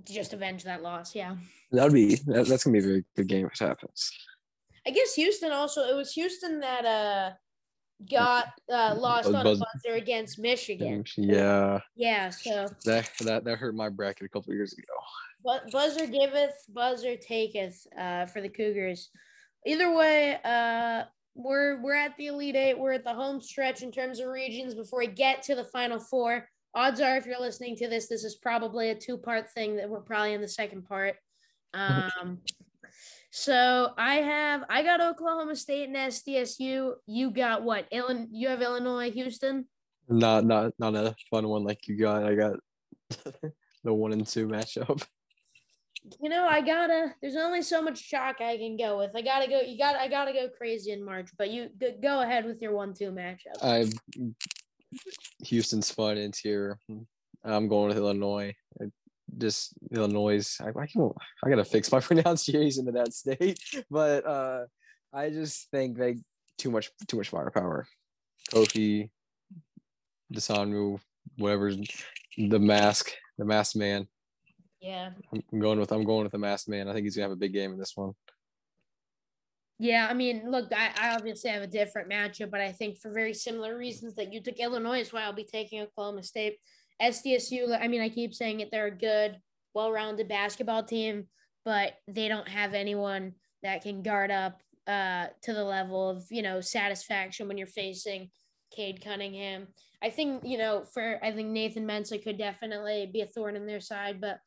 [0.04, 1.14] just avenge that loss.
[1.14, 1.36] Yeah,
[1.72, 4.12] that'd be that, that's gonna be a very good game if it happens.
[4.88, 5.82] I guess Houston also.
[5.84, 7.32] It was Houston that uh
[8.10, 11.06] got uh, lost on Buzz- a buzzer against Michigan.
[11.18, 11.82] Yeah.
[11.96, 12.32] Yeah.
[12.32, 14.94] So that that that hurt my bracket a couple years ago.
[15.46, 19.12] But buzzer giveth, buzzer taketh uh, for the Cougars.
[19.68, 21.04] Either way, uh,
[21.38, 22.78] we're we're at the Elite Eight.
[22.78, 26.00] We're at the home stretch in terms of regions before we get to the Final
[26.00, 26.50] Four.
[26.74, 29.90] Odds are, if you're listening to this, this is probably a two part thing that
[29.90, 31.16] we're probably in the second part.
[31.74, 32.40] Um,
[33.32, 36.94] so I have I got Oklahoma State and SDSU.
[37.06, 37.88] You got what?
[37.92, 38.28] Illinois.
[38.32, 39.66] You have Illinois, Houston.
[40.10, 42.24] Not not not a fun one like you got.
[42.24, 42.56] I got
[43.84, 45.06] the one and two matchup
[46.22, 47.14] you know, I gotta.
[47.22, 49.16] There's only so much chalk I can go with.
[49.16, 49.62] I gotta go.
[49.62, 49.96] You got.
[49.96, 51.30] I gotta go crazy in March.
[51.38, 51.70] But you
[52.02, 53.62] go ahead with your one-two matchup.
[53.62, 53.86] I
[55.46, 56.80] Houston's fun here.
[57.44, 58.54] I'm going with Illinois.
[58.82, 58.86] I
[59.38, 60.58] just Illinois.
[60.62, 61.12] I, I can.
[61.44, 63.60] I gotta fix my pronunciation of that state.
[63.90, 64.66] But uh,
[65.14, 66.18] I just think they
[66.58, 67.88] too much too much firepower.
[68.54, 69.10] Kofi,
[70.34, 71.00] Dosunmu,
[71.38, 71.74] whatever,
[72.38, 74.08] the mask, the mask man.
[74.80, 75.10] Yeah.
[75.52, 76.88] I'm going with I'm going with the masked man.
[76.88, 78.14] I think he's gonna have a big game in this one.
[79.80, 83.12] Yeah, I mean, look, I, I obviously have a different matchup, but I think for
[83.12, 86.58] very similar reasons that you took Illinois is why I'll be taking Oklahoma State.
[87.00, 89.40] SDSU, I mean, I keep saying it, they're a good,
[89.76, 91.28] well rounded basketball team,
[91.64, 96.42] but they don't have anyone that can guard up uh, to the level of, you
[96.42, 98.32] know, satisfaction when you're facing
[98.76, 99.68] Cade Cunningham.
[100.02, 103.68] I think, you know, for I think Nathan Mensah could definitely be a thorn in
[103.68, 104.40] their side, but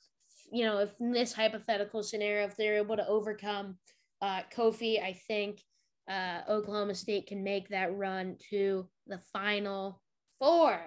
[0.52, 3.76] you know, if in this hypothetical scenario, if they're able to overcome
[4.20, 5.60] uh, Kofi, I think
[6.08, 10.00] uh, Oklahoma State can make that run to the final
[10.38, 10.80] four.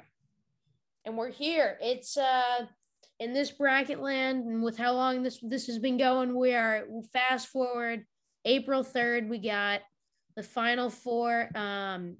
[1.06, 1.78] And we're here.
[1.82, 2.66] It's uh,
[3.20, 6.86] in this bracket land, and with how long this this has been going, we are
[7.12, 8.06] fast forward
[8.46, 9.30] April third.
[9.30, 9.82] We got
[10.36, 11.50] the final four.
[11.56, 12.18] Um,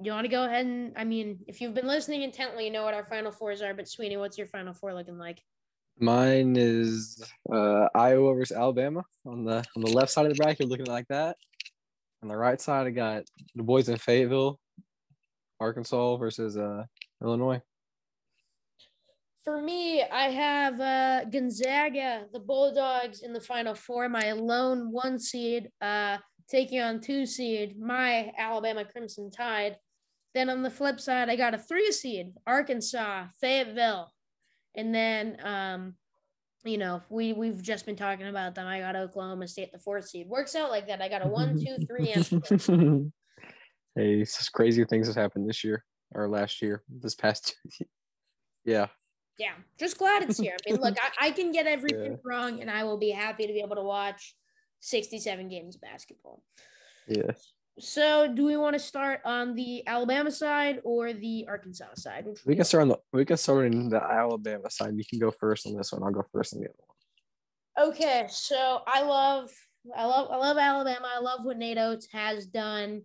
[0.00, 2.84] you want to go ahead and I mean, if you've been listening intently, you know
[2.84, 3.74] what our final fours are.
[3.74, 5.40] But Sweeney, what's your final four looking like?
[5.98, 7.22] Mine is
[7.52, 11.06] uh, Iowa versus Alabama on the on the left side of the bracket, looking like
[11.08, 11.36] that.
[12.22, 13.24] On the right side, I got
[13.54, 14.58] the boys in Fayetteville,
[15.60, 16.84] Arkansas versus uh,
[17.22, 17.60] Illinois.
[19.44, 24.08] For me, I have uh, Gonzaga, the Bulldogs in the Final Four.
[24.08, 26.18] My lone one seed uh,
[26.48, 29.76] taking on two seed, my Alabama Crimson Tide.
[30.34, 34.12] Then on the flip side, I got a three seed, Arkansas, Fayetteville.
[34.74, 35.94] And then, um,
[36.64, 38.66] you know, we we've just been talking about them.
[38.66, 40.28] I got Oklahoma State the fourth seed.
[40.28, 41.02] Works out like that.
[41.02, 43.12] I got a one, two, three, and
[43.96, 47.88] hey, it's crazy things have happened this year or last year, this past year.
[48.64, 48.86] yeah.
[49.38, 50.56] Yeah, just glad it's here.
[50.68, 52.18] I mean, look, I, I can get everything yeah.
[52.22, 54.36] wrong, and I will be happy to be able to watch
[54.80, 56.44] 67 games of basketball.
[57.08, 57.32] Yeah.
[57.78, 62.26] So, do we want to start on the Alabama side or the Arkansas side?
[62.44, 64.94] we can start on the we can start on the Alabama side.
[64.94, 66.02] You can go first on this one.
[66.02, 67.88] I'll go first on the other one.
[67.88, 69.50] Okay, so I love
[69.96, 71.08] I love I love Alabama.
[71.16, 73.02] I love what Nate Oats has done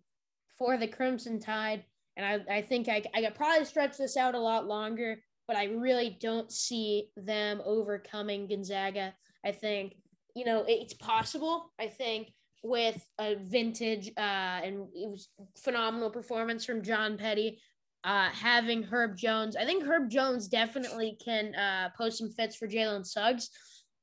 [0.57, 1.85] for the Crimson Tide,
[2.17, 5.55] and I I think I I could probably stretch this out a lot longer, but
[5.55, 9.13] I really don't see them overcoming Gonzaga.
[9.45, 9.95] I think
[10.35, 11.71] you know it's possible.
[11.79, 12.33] I think
[12.67, 15.29] with a vintage uh, and it was
[15.63, 17.59] phenomenal performance from John Petty.
[18.03, 22.67] Uh, having Herb Jones, I think Herb Jones definitely can uh, post some fits for
[22.67, 23.49] Jalen Suggs.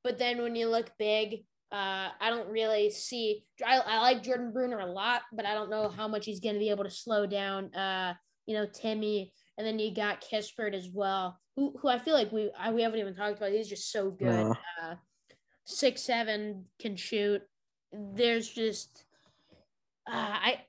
[0.03, 3.43] But then when you look big Uh, I don't really see.
[3.65, 6.55] I, I like Jordan Bruner a lot, but I don't know how much he's going
[6.55, 7.73] to be able to slow down.
[7.73, 8.13] Uh,
[8.45, 12.31] you know, Timmy, and then you got Kispert as well, who, who I feel like
[12.31, 13.51] we I, we haven't even talked about.
[13.51, 14.45] He's just so good.
[14.45, 14.55] No.
[14.81, 14.95] Uh,
[15.65, 17.41] six seven can shoot.
[18.13, 19.05] There's just
[20.07, 20.61] uh, I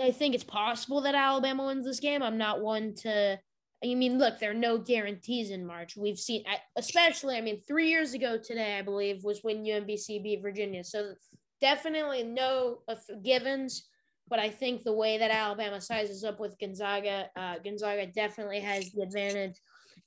[0.00, 2.22] I think it's possible that Alabama wins this game.
[2.22, 3.38] I'm not one to.
[3.84, 5.96] I mean, look, there are no guarantees in March.
[5.96, 6.44] We've seen,
[6.76, 10.84] especially, I mean, three years ago today, I believe, was when UMBC beat Virginia.
[10.84, 11.14] So
[11.60, 12.78] definitely no
[13.24, 13.88] givens.
[14.28, 18.92] But I think the way that Alabama sizes up with Gonzaga, uh, Gonzaga definitely has
[18.92, 19.56] the advantage.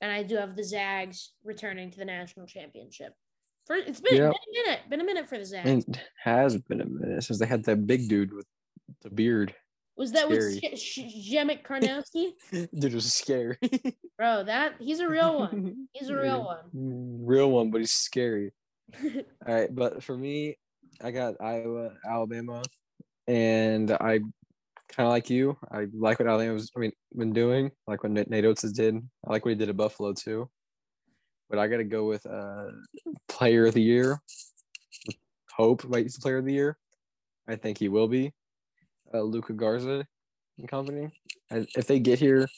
[0.00, 3.12] And I do have the Zags returning to the national championship.
[3.66, 4.32] For, it's been, Yep.
[4.32, 5.58] been a minute, been a minute for the.
[5.58, 8.46] I it has been a minute since they had that big dude with
[9.02, 9.54] the beard.
[9.96, 10.76] was that with scary.
[10.76, 12.32] Sh- Sh- Przemek Karnowski?
[12.78, 13.56] Dude was scary.
[14.18, 15.88] Bro, that he's a real one.
[15.92, 16.60] He's a real one.
[17.26, 18.52] Real one, but he's scary.
[19.02, 20.56] All right, but for me,
[21.02, 22.62] I got Iowa, Alabama,
[23.26, 24.20] and I
[24.88, 25.56] kind of like you.
[25.72, 27.72] I like what Alabama was, I mean, been doing.
[27.88, 28.94] I like what Nate Oats did.
[29.26, 30.48] I like what he did at Buffalo too.
[31.48, 32.66] But I got to go with uh,
[33.28, 34.20] Player of the Year.
[35.56, 36.76] Hope right, he's the Player of the Year.
[37.48, 38.32] I think he will be.
[39.14, 40.06] Uh, Luka Garza
[40.58, 41.10] and company.
[41.50, 42.48] If they get here,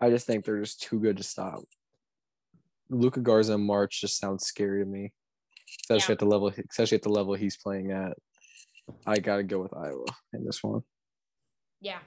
[0.00, 1.60] I just think they're just too good to stop.
[2.88, 5.12] Luka Garza in March just sounds scary to me,
[5.82, 6.14] especially Yeah.
[6.14, 8.16] at the level, especially at the level he's playing at.
[9.06, 10.82] I gotta go with Iowa in this one.
[11.80, 11.98] Yeah,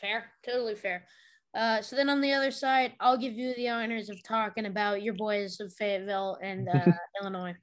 [0.00, 1.06] fair, totally fair.
[1.54, 5.02] Uh, so then on the other side, I'll give you the honors of talking about
[5.02, 7.54] your boys of Fayetteville and uh, Illinois.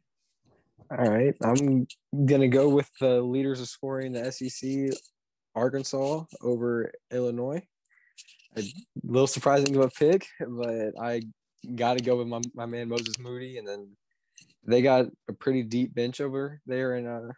[0.92, 1.86] All right, I'm
[2.26, 4.98] gonna go with the leaders of scoring the SEC,
[5.54, 7.62] Arkansas over Illinois.
[8.58, 8.64] A
[9.04, 11.22] little surprising to a pick, but I
[11.76, 13.90] got to go with my, my man Moses Moody, and then
[14.66, 17.32] they got a pretty deep bench over there in uh,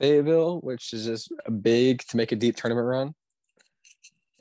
[0.00, 3.14] Fayetteville, which is just a big to make a deep tournament run.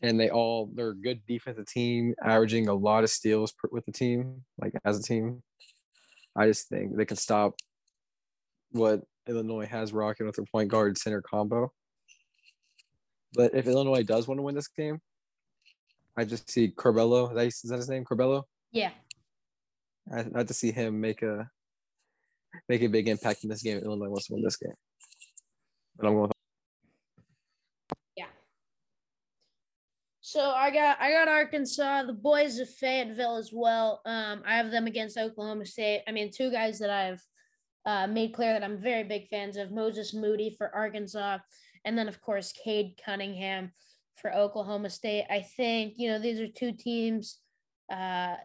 [0.02, 3.86] And they all they're a good defensive team, averaging a lot of steals per, with
[3.86, 5.44] the team, like as a team.
[6.36, 7.56] I just think they can stop
[8.72, 11.72] what Illinois has rocking with their point guard center combo.
[13.34, 15.00] But if Illinois does want to win this game,
[16.18, 17.38] I just see Curbelo.
[17.38, 18.04] Is that his name?
[18.04, 18.44] Curbelo.
[18.72, 18.92] Yeah,
[20.14, 21.50] I like to see him make a
[22.68, 23.78] make a big impact in this game.
[23.78, 24.74] if Illinois wants to win this game.
[25.98, 26.32] But I'm going with
[30.32, 34.00] So I got I got Arkansas, the boys of Fayetteville as well.
[34.06, 36.04] Um, I have them against Oklahoma State.
[36.08, 37.22] I mean, two guys that I've
[37.86, 41.40] uh, made clear that I'm very big fans of: Moses Moody for Arkansas,
[41.84, 43.74] and then of course Cade Cunningham
[44.16, 45.26] for Oklahoma State.
[45.30, 47.40] I think you know these are two teams
[47.92, 48.36] uh,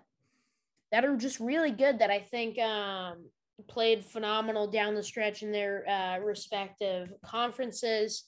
[0.90, 2.00] that are just really good.
[2.00, 3.26] That I think um,
[3.68, 8.24] played phenomenal down the stretch in their uh, respective conferences.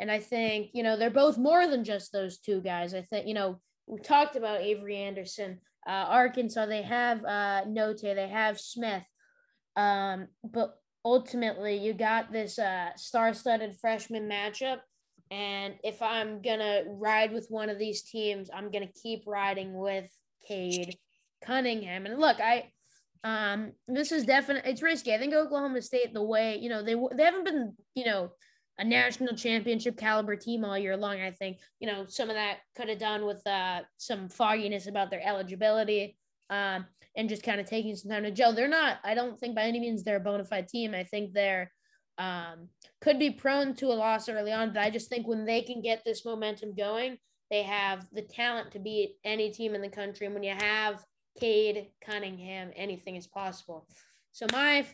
[0.00, 2.94] And I think, you know, they're both more than just those two guys.
[2.94, 8.00] I think, you know, we talked about Avery Anderson, uh, Arkansas, they have uh, Note,
[8.02, 9.04] they have Smith.
[9.76, 14.78] Um, but ultimately, you got this uh, star studded freshman matchup.
[15.30, 19.24] And if I'm going to ride with one of these teams, I'm going to keep
[19.26, 20.10] riding with
[20.46, 20.96] Cade
[21.44, 22.06] Cunningham.
[22.06, 22.70] And look, I,
[23.24, 25.14] um, this is definitely it's risky.
[25.14, 28.32] I think Oklahoma State, the way you know they they haven't been you know
[28.78, 31.20] a national championship caliber team all year long.
[31.20, 35.10] I think you know some of that could have done with uh, some fogginess about
[35.10, 36.16] their eligibility
[36.50, 38.52] um, and just kind of taking some time to gel.
[38.52, 38.98] They're not.
[39.04, 40.94] I don't think by any means they're a bona fide team.
[40.94, 41.70] I think they're
[42.18, 42.68] um,
[43.00, 45.82] could be prone to a loss early on, but I just think when they can
[45.82, 47.18] get this momentum going,
[47.50, 50.26] they have the talent to beat any team in the country.
[50.26, 51.04] And when you have
[51.38, 53.86] Cade Cunningham, anything is possible.
[54.32, 54.86] So my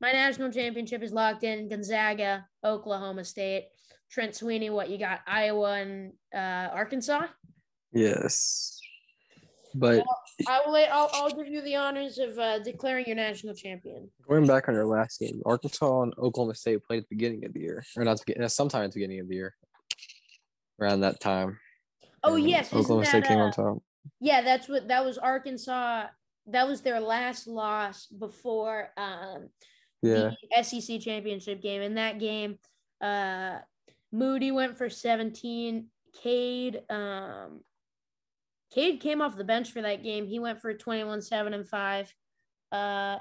[0.00, 1.68] my national championship is locked in.
[1.68, 3.68] Gonzaga, Oklahoma State,
[4.10, 4.70] Trent Sweeney.
[4.70, 5.20] What you got?
[5.26, 7.26] Iowa and uh, Arkansas.
[7.92, 8.74] yes.
[9.74, 10.02] But
[10.48, 10.86] I will.
[10.90, 14.10] I'll, I'll give you the honors of uh, declaring your national champion.
[14.26, 17.52] going back on our last game, Arkansas and Oklahoma State played at the beginning of
[17.52, 19.54] the year, or not sometime at the beginning of the year,
[20.80, 21.58] around that time.
[22.24, 23.78] Oh And yes, Oklahoma that, State came uh, on top.
[24.20, 25.18] Yeah, that's what that was.
[25.18, 26.06] Arkansas.
[26.46, 29.50] That was their last loss before um,
[30.02, 31.82] Yeah, the SEC championship game.
[31.82, 32.58] In that game,
[33.00, 33.58] uh,
[34.12, 35.86] Moody went for 17.
[36.22, 37.60] Cade, um,
[38.72, 40.26] Cade came off the bench for that game.
[40.26, 42.14] He went for 21, 7, and 5.
[42.72, 43.18] Uh,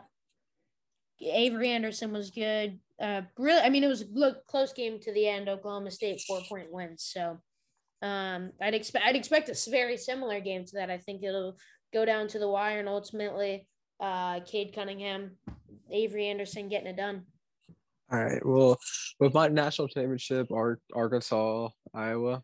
[1.21, 2.79] Avery Anderson was good.
[2.99, 5.49] Uh, really, I mean, it was a look, close game to the end.
[5.49, 6.97] Oklahoma State four point win.
[6.97, 7.39] So,
[8.01, 10.89] um, I'd expect I'd expect a very similar game to that.
[10.89, 11.57] I think it'll
[11.93, 13.67] go down to the wire, and ultimately,
[13.99, 15.37] uh, Cade Cunningham,
[15.91, 17.23] Avery Anderson getting it done.
[18.11, 18.45] All right.
[18.45, 18.77] Well,
[19.19, 22.41] with my national championship, Ar- Arkansas, Iowa,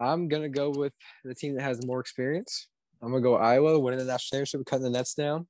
[0.00, 0.92] I'm gonna go with
[1.24, 2.68] the team that has more experience.
[3.00, 5.46] I'm gonna go Iowa, winning the national championship, cutting the nets down.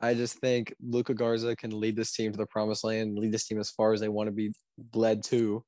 [0.00, 3.46] I just think Luka Garza can lead this team to the promised land, lead this
[3.46, 4.52] team as far as they want to be
[4.94, 5.62] led to.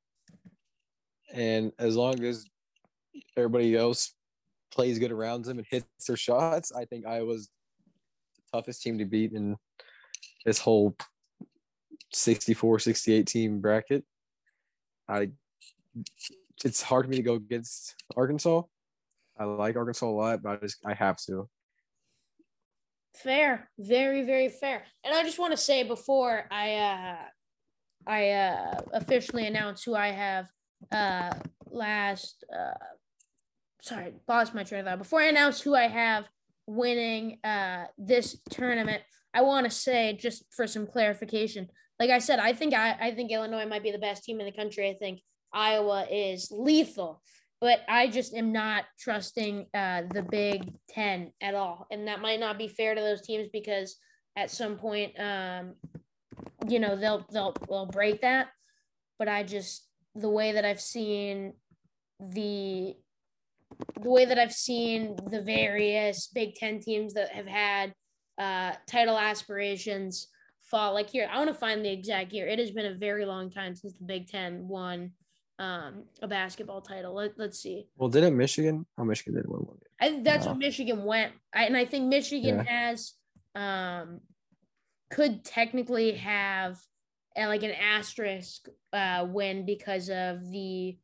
[1.32, 2.46] And as long as
[3.36, 4.14] everybody else
[4.72, 7.50] plays good around them and hits their shots, I think Iowa's
[8.52, 9.56] toughest team to beat in
[10.44, 10.96] this whole
[12.12, 14.04] 64 68 team bracket.
[15.08, 15.30] I
[16.64, 18.62] it's hard for me to go against Arkansas.
[19.38, 21.48] I like Arkansas a lot, but I just I have to.
[23.14, 24.84] Fair, very, very fair.
[25.04, 27.16] And I just want to say before I uh
[28.06, 30.46] I uh officially announce who I have
[30.90, 31.34] uh
[31.70, 32.84] last uh
[33.80, 34.98] sorry, lost my train of thought.
[34.98, 36.26] Before I announce who I have
[36.76, 39.02] winning uh this tournament,
[39.34, 41.68] I want to say just for some clarification.
[41.98, 44.46] Like I said, I think I, I think Illinois might be the best team in
[44.46, 44.88] the country.
[44.88, 45.20] I think
[45.52, 47.22] Iowa is lethal
[47.62, 52.40] but I just am not trusting uh, the Big Ten at all, and that might
[52.40, 53.98] not be fair to those teams because
[54.36, 55.74] at some point, um,
[56.66, 58.48] you know, they'll they'll they'll break that.
[59.16, 61.52] But I just the way that I've seen
[62.18, 62.96] the
[64.00, 67.94] the way that I've seen the various Big Ten teams that have had
[68.38, 70.28] uh, title aspirations
[70.62, 70.94] fall.
[70.94, 72.46] Like here, I want to find the exact year.
[72.46, 75.12] It has been a very long time since the Big Ten won
[75.58, 77.14] um, a basketball title.
[77.14, 77.86] Let, let's see.
[77.96, 78.86] Well, didn't Michigan?
[78.98, 79.78] Oh, Michigan did win one.
[80.00, 80.52] I think that's No.
[80.52, 81.32] what Michigan went.
[81.54, 82.88] I, and I think Michigan Yeah.
[82.90, 83.12] has
[83.54, 84.20] um,
[85.10, 86.78] could technically have
[87.36, 90.98] uh, like an asterisk uh, win because of the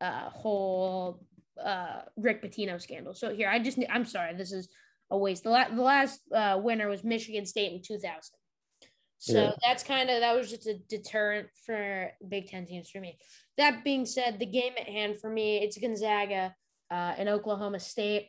[0.00, 1.24] uh, whole
[1.62, 3.14] uh, Rick Pitino scandal.
[3.14, 4.68] So here, I just I'm sorry, this is
[5.10, 5.44] a waste.
[5.44, 8.20] The, la- the last uh, winner was Michigan State in 2000.
[9.18, 9.52] So Yeah.
[9.64, 13.18] that's kind of that was just a deterrent for Big Ten teams for me.
[13.56, 16.54] That being said, the game at hand for me it's Gonzaga
[16.90, 18.28] uh, and Oklahoma State.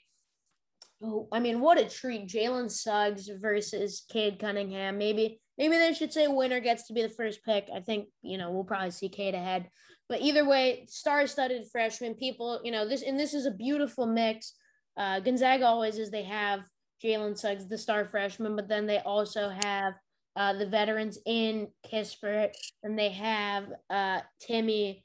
[1.01, 2.28] Oh, I mean, what a treat!
[2.30, 4.97] Jalen Suggs versus Cade Cunningham.
[4.97, 7.67] Maybe maybe they should say winner gets to be the first pick.
[7.76, 9.69] I think you know we'll probably see Cade ahead.
[10.14, 12.61] But either way, star-studded freshman people.
[12.64, 14.53] You know this, and this is a beautiful mix.
[14.95, 16.59] Uh, Gonzaga always is they have
[17.03, 19.95] Jalen Suggs, the star freshman, but then they also have
[20.36, 22.51] uh, the veterans in Kispert,
[22.84, 25.01] and they have uh, Timme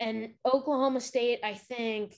[0.00, 1.40] and Oklahoma State.
[1.44, 2.16] I think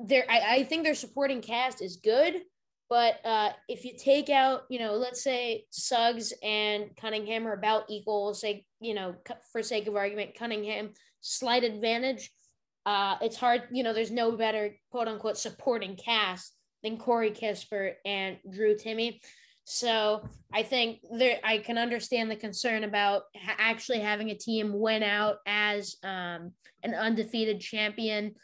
[0.00, 2.42] their I, I think their supporting cast is good,
[2.90, 7.84] but uh, if you take out, you know, let's say Suggs and Cunningham are about
[7.88, 8.34] equal.
[8.34, 9.14] Say, you know,
[9.52, 10.90] for sake of argument, Cunningham
[11.22, 12.30] slight advantage.
[12.84, 17.94] Uh, it's hard, you know, there's no better quote unquote supporting cast than Corey Kispert
[18.04, 19.20] and Drew Timme.
[19.64, 24.78] So I think there, I can understand the concern about ha- actually having a team
[24.78, 26.52] win out as um,
[26.82, 28.34] an undefeated champion.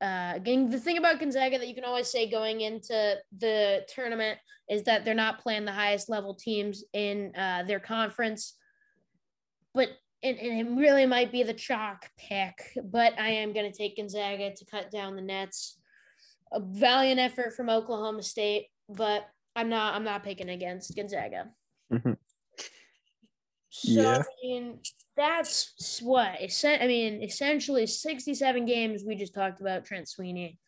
[0.00, 4.38] Uh, again, the thing about Gonzaga that you can always say going into the tournament
[4.68, 8.56] is that they're not playing the highest level teams in uh, their conference.
[9.74, 9.90] But
[10.22, 12.54] and, and it really might be the chalk pick,
[12.84, 15.78] but I am going to take Gonzaga to cut down the nets.
[16.52, 21.48] A valiant effort from Oklahoma State, but I'm not I'm not picking against Gonzaga.
[21.90, 22.16] Mhm.
[23.70, 24.18] So Yeah.
[24.18, 24.80] I mean,
[25.16, 27.22] that's what I mean.
[27.22, 29.02] Essentially, 67 games.
[29.04, 30.58] We just talked about Trent Sweeney.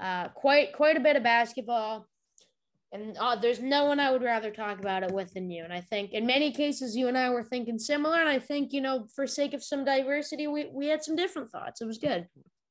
[0.00, 2.06] Uh, quite quite a bit of basketball,
[2.92, 5.64] and uh, there's no one I would rather talk about it with than you.
[5.64, 8.18] And I think in many cases, you and I were thinking similar.
[8.18, 11.50] And I think you know, for sake of some diversity, we we had some different
[11.50, 11.80] thoughts.
[11.80, 12.26] It was good.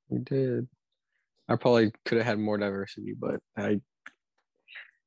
[0.10, 0.68] We did.
[1.48, 3.80] I probably could have had more diversity, but I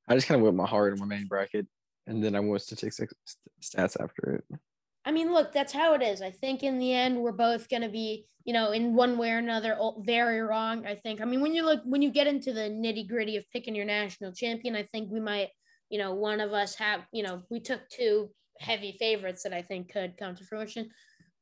[0.09, 1.67] I just kind of went my heart in my main bracket,
[2.07, 3.15] and then I went statistics
[3.63, 4.59] stats after it.
[5.05, 6.21] I mean, look, that's how it is.
[6.21, 9.31] I think in the end, we're both going to be, you know, in one way
[9.31, 10.87] or another, very wrong.
[10.87, 11.21] I think.
[11.21, 13.87] I mean, when you look, when you get into the nitty gritty of picking your
[13.87, 15.49] national champion, I think we might,
[15.89, 19.63] you know, one of us have, you know, we took two heavy favorites that I
[19.63, 20.91] think could come to fruition.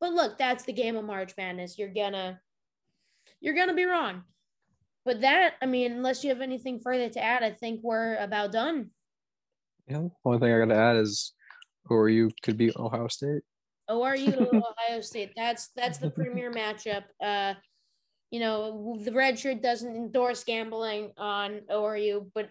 [0.01, 1.79] But look, that's the game of March Madness.
[1.79, 2.41] You're gonna,
[3.41, 4.23] you're gonna be wrong.
[5.05, 8.53] But that, I mean, unless you have anything further to add, I think we're about
[8.53, 8.91] done.
[9.89, 10.09] Yeah.
[10.25, 11.33] Only thing I got to add is,
[11.89, 13.43] or you could be Ohio State.
[13.91, 15.33] ORU to Ohio State.
[15.37, 17.05] That's that's the premier matchup.
[17.23, 17.55] Uh,
[18.31, 22.51] you know, the red shirt doesn't endorse gambling on ORU, but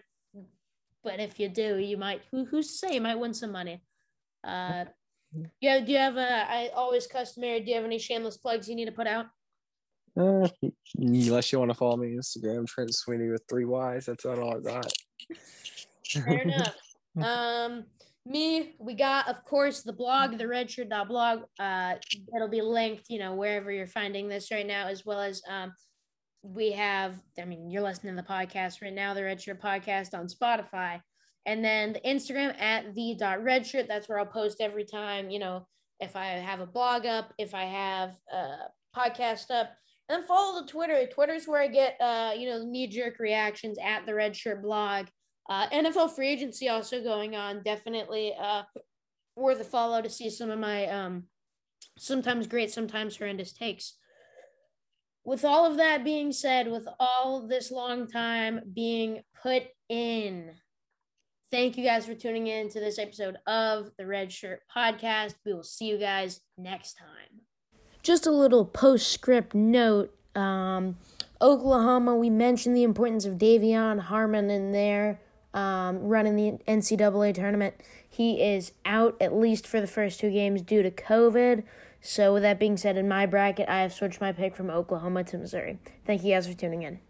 [1.04, 2.22] but if you do, you might.
[2.30, 3.82] Who, who's to say you might win some money?
[4.44, 4.86] Uh,
[5.60, 5.80] yeah.
[5.80, 6.50] Do you have a?
[6.50, 7.60] I always customary.
[7.60, 9.26] Do you have any shameless plugs you need to put out?
[10.18, 10.48] Uh,
[10.98, 14.06] unless you want to follow me on Instagram, Trent Sweeney with three Y's.
[14.06, 14.92] That's about all I got.
[16.08, 16.74] Fair enough.
[17.18, 17.86] Um,
[18.28, 21.42] me, we got, of course, the blog, the redshirt.blog.
[21.58, 21.94] Uh,
[22.34, 25.72] it'll be linked, you know, wherever you're finding this right now, as well as um,
[26.42, 30.26] we have, I mean, you're listening to the podcast right now, the Redshirt podcast on
[30.26, 31.00] Spotify.
[31.46, 33.88] And then the Instagram at the dot redshirt.
[33.88, 35.66] That's where I'll post every time, you know,
[35.98, 39.70] if I have a blog up, if I have a podcast up.
[40.08, 41.06] And then follow the Twitter.
[41.06, 45.06] Twitter's where I get, uh, you know, knee jerk reactions at the Redshirt blog.
[45.48, 47.62] Uh, NFL free agency also going on.
[47.62, 48.62] Definitely uh,
[49.34, 51.24] worth a follow to see some of my um,
[51.98, 53.94] sometimes great, sometimes horrendous takes.
[55.24, 60.52] With all of that being said, with all this long time being put in,
[61.50, 65.34] thank you guys for tuning in to this episode of the Red Shirt Podcast.
[65.44, 67.42] We will see you guys next time.
[68.02, 70.14] Just a little postscript note.
[70.34, 70.96] Um,
[71.42, 75.20] Oklahoma, we mentioned the importance of De'Vion Harmon in there
[75.58, 77.74] um, running the NCAA tournament.
[78.08, 81.64] He is out at least for the first two games due to COVID.
[82.00, 85.24] So, with that being said, in my bracket, I have switched my pick from Oklahoma
[85.24, 85.80] to Missouri.
[86.06, 87.00] Thank you guys for tuning in.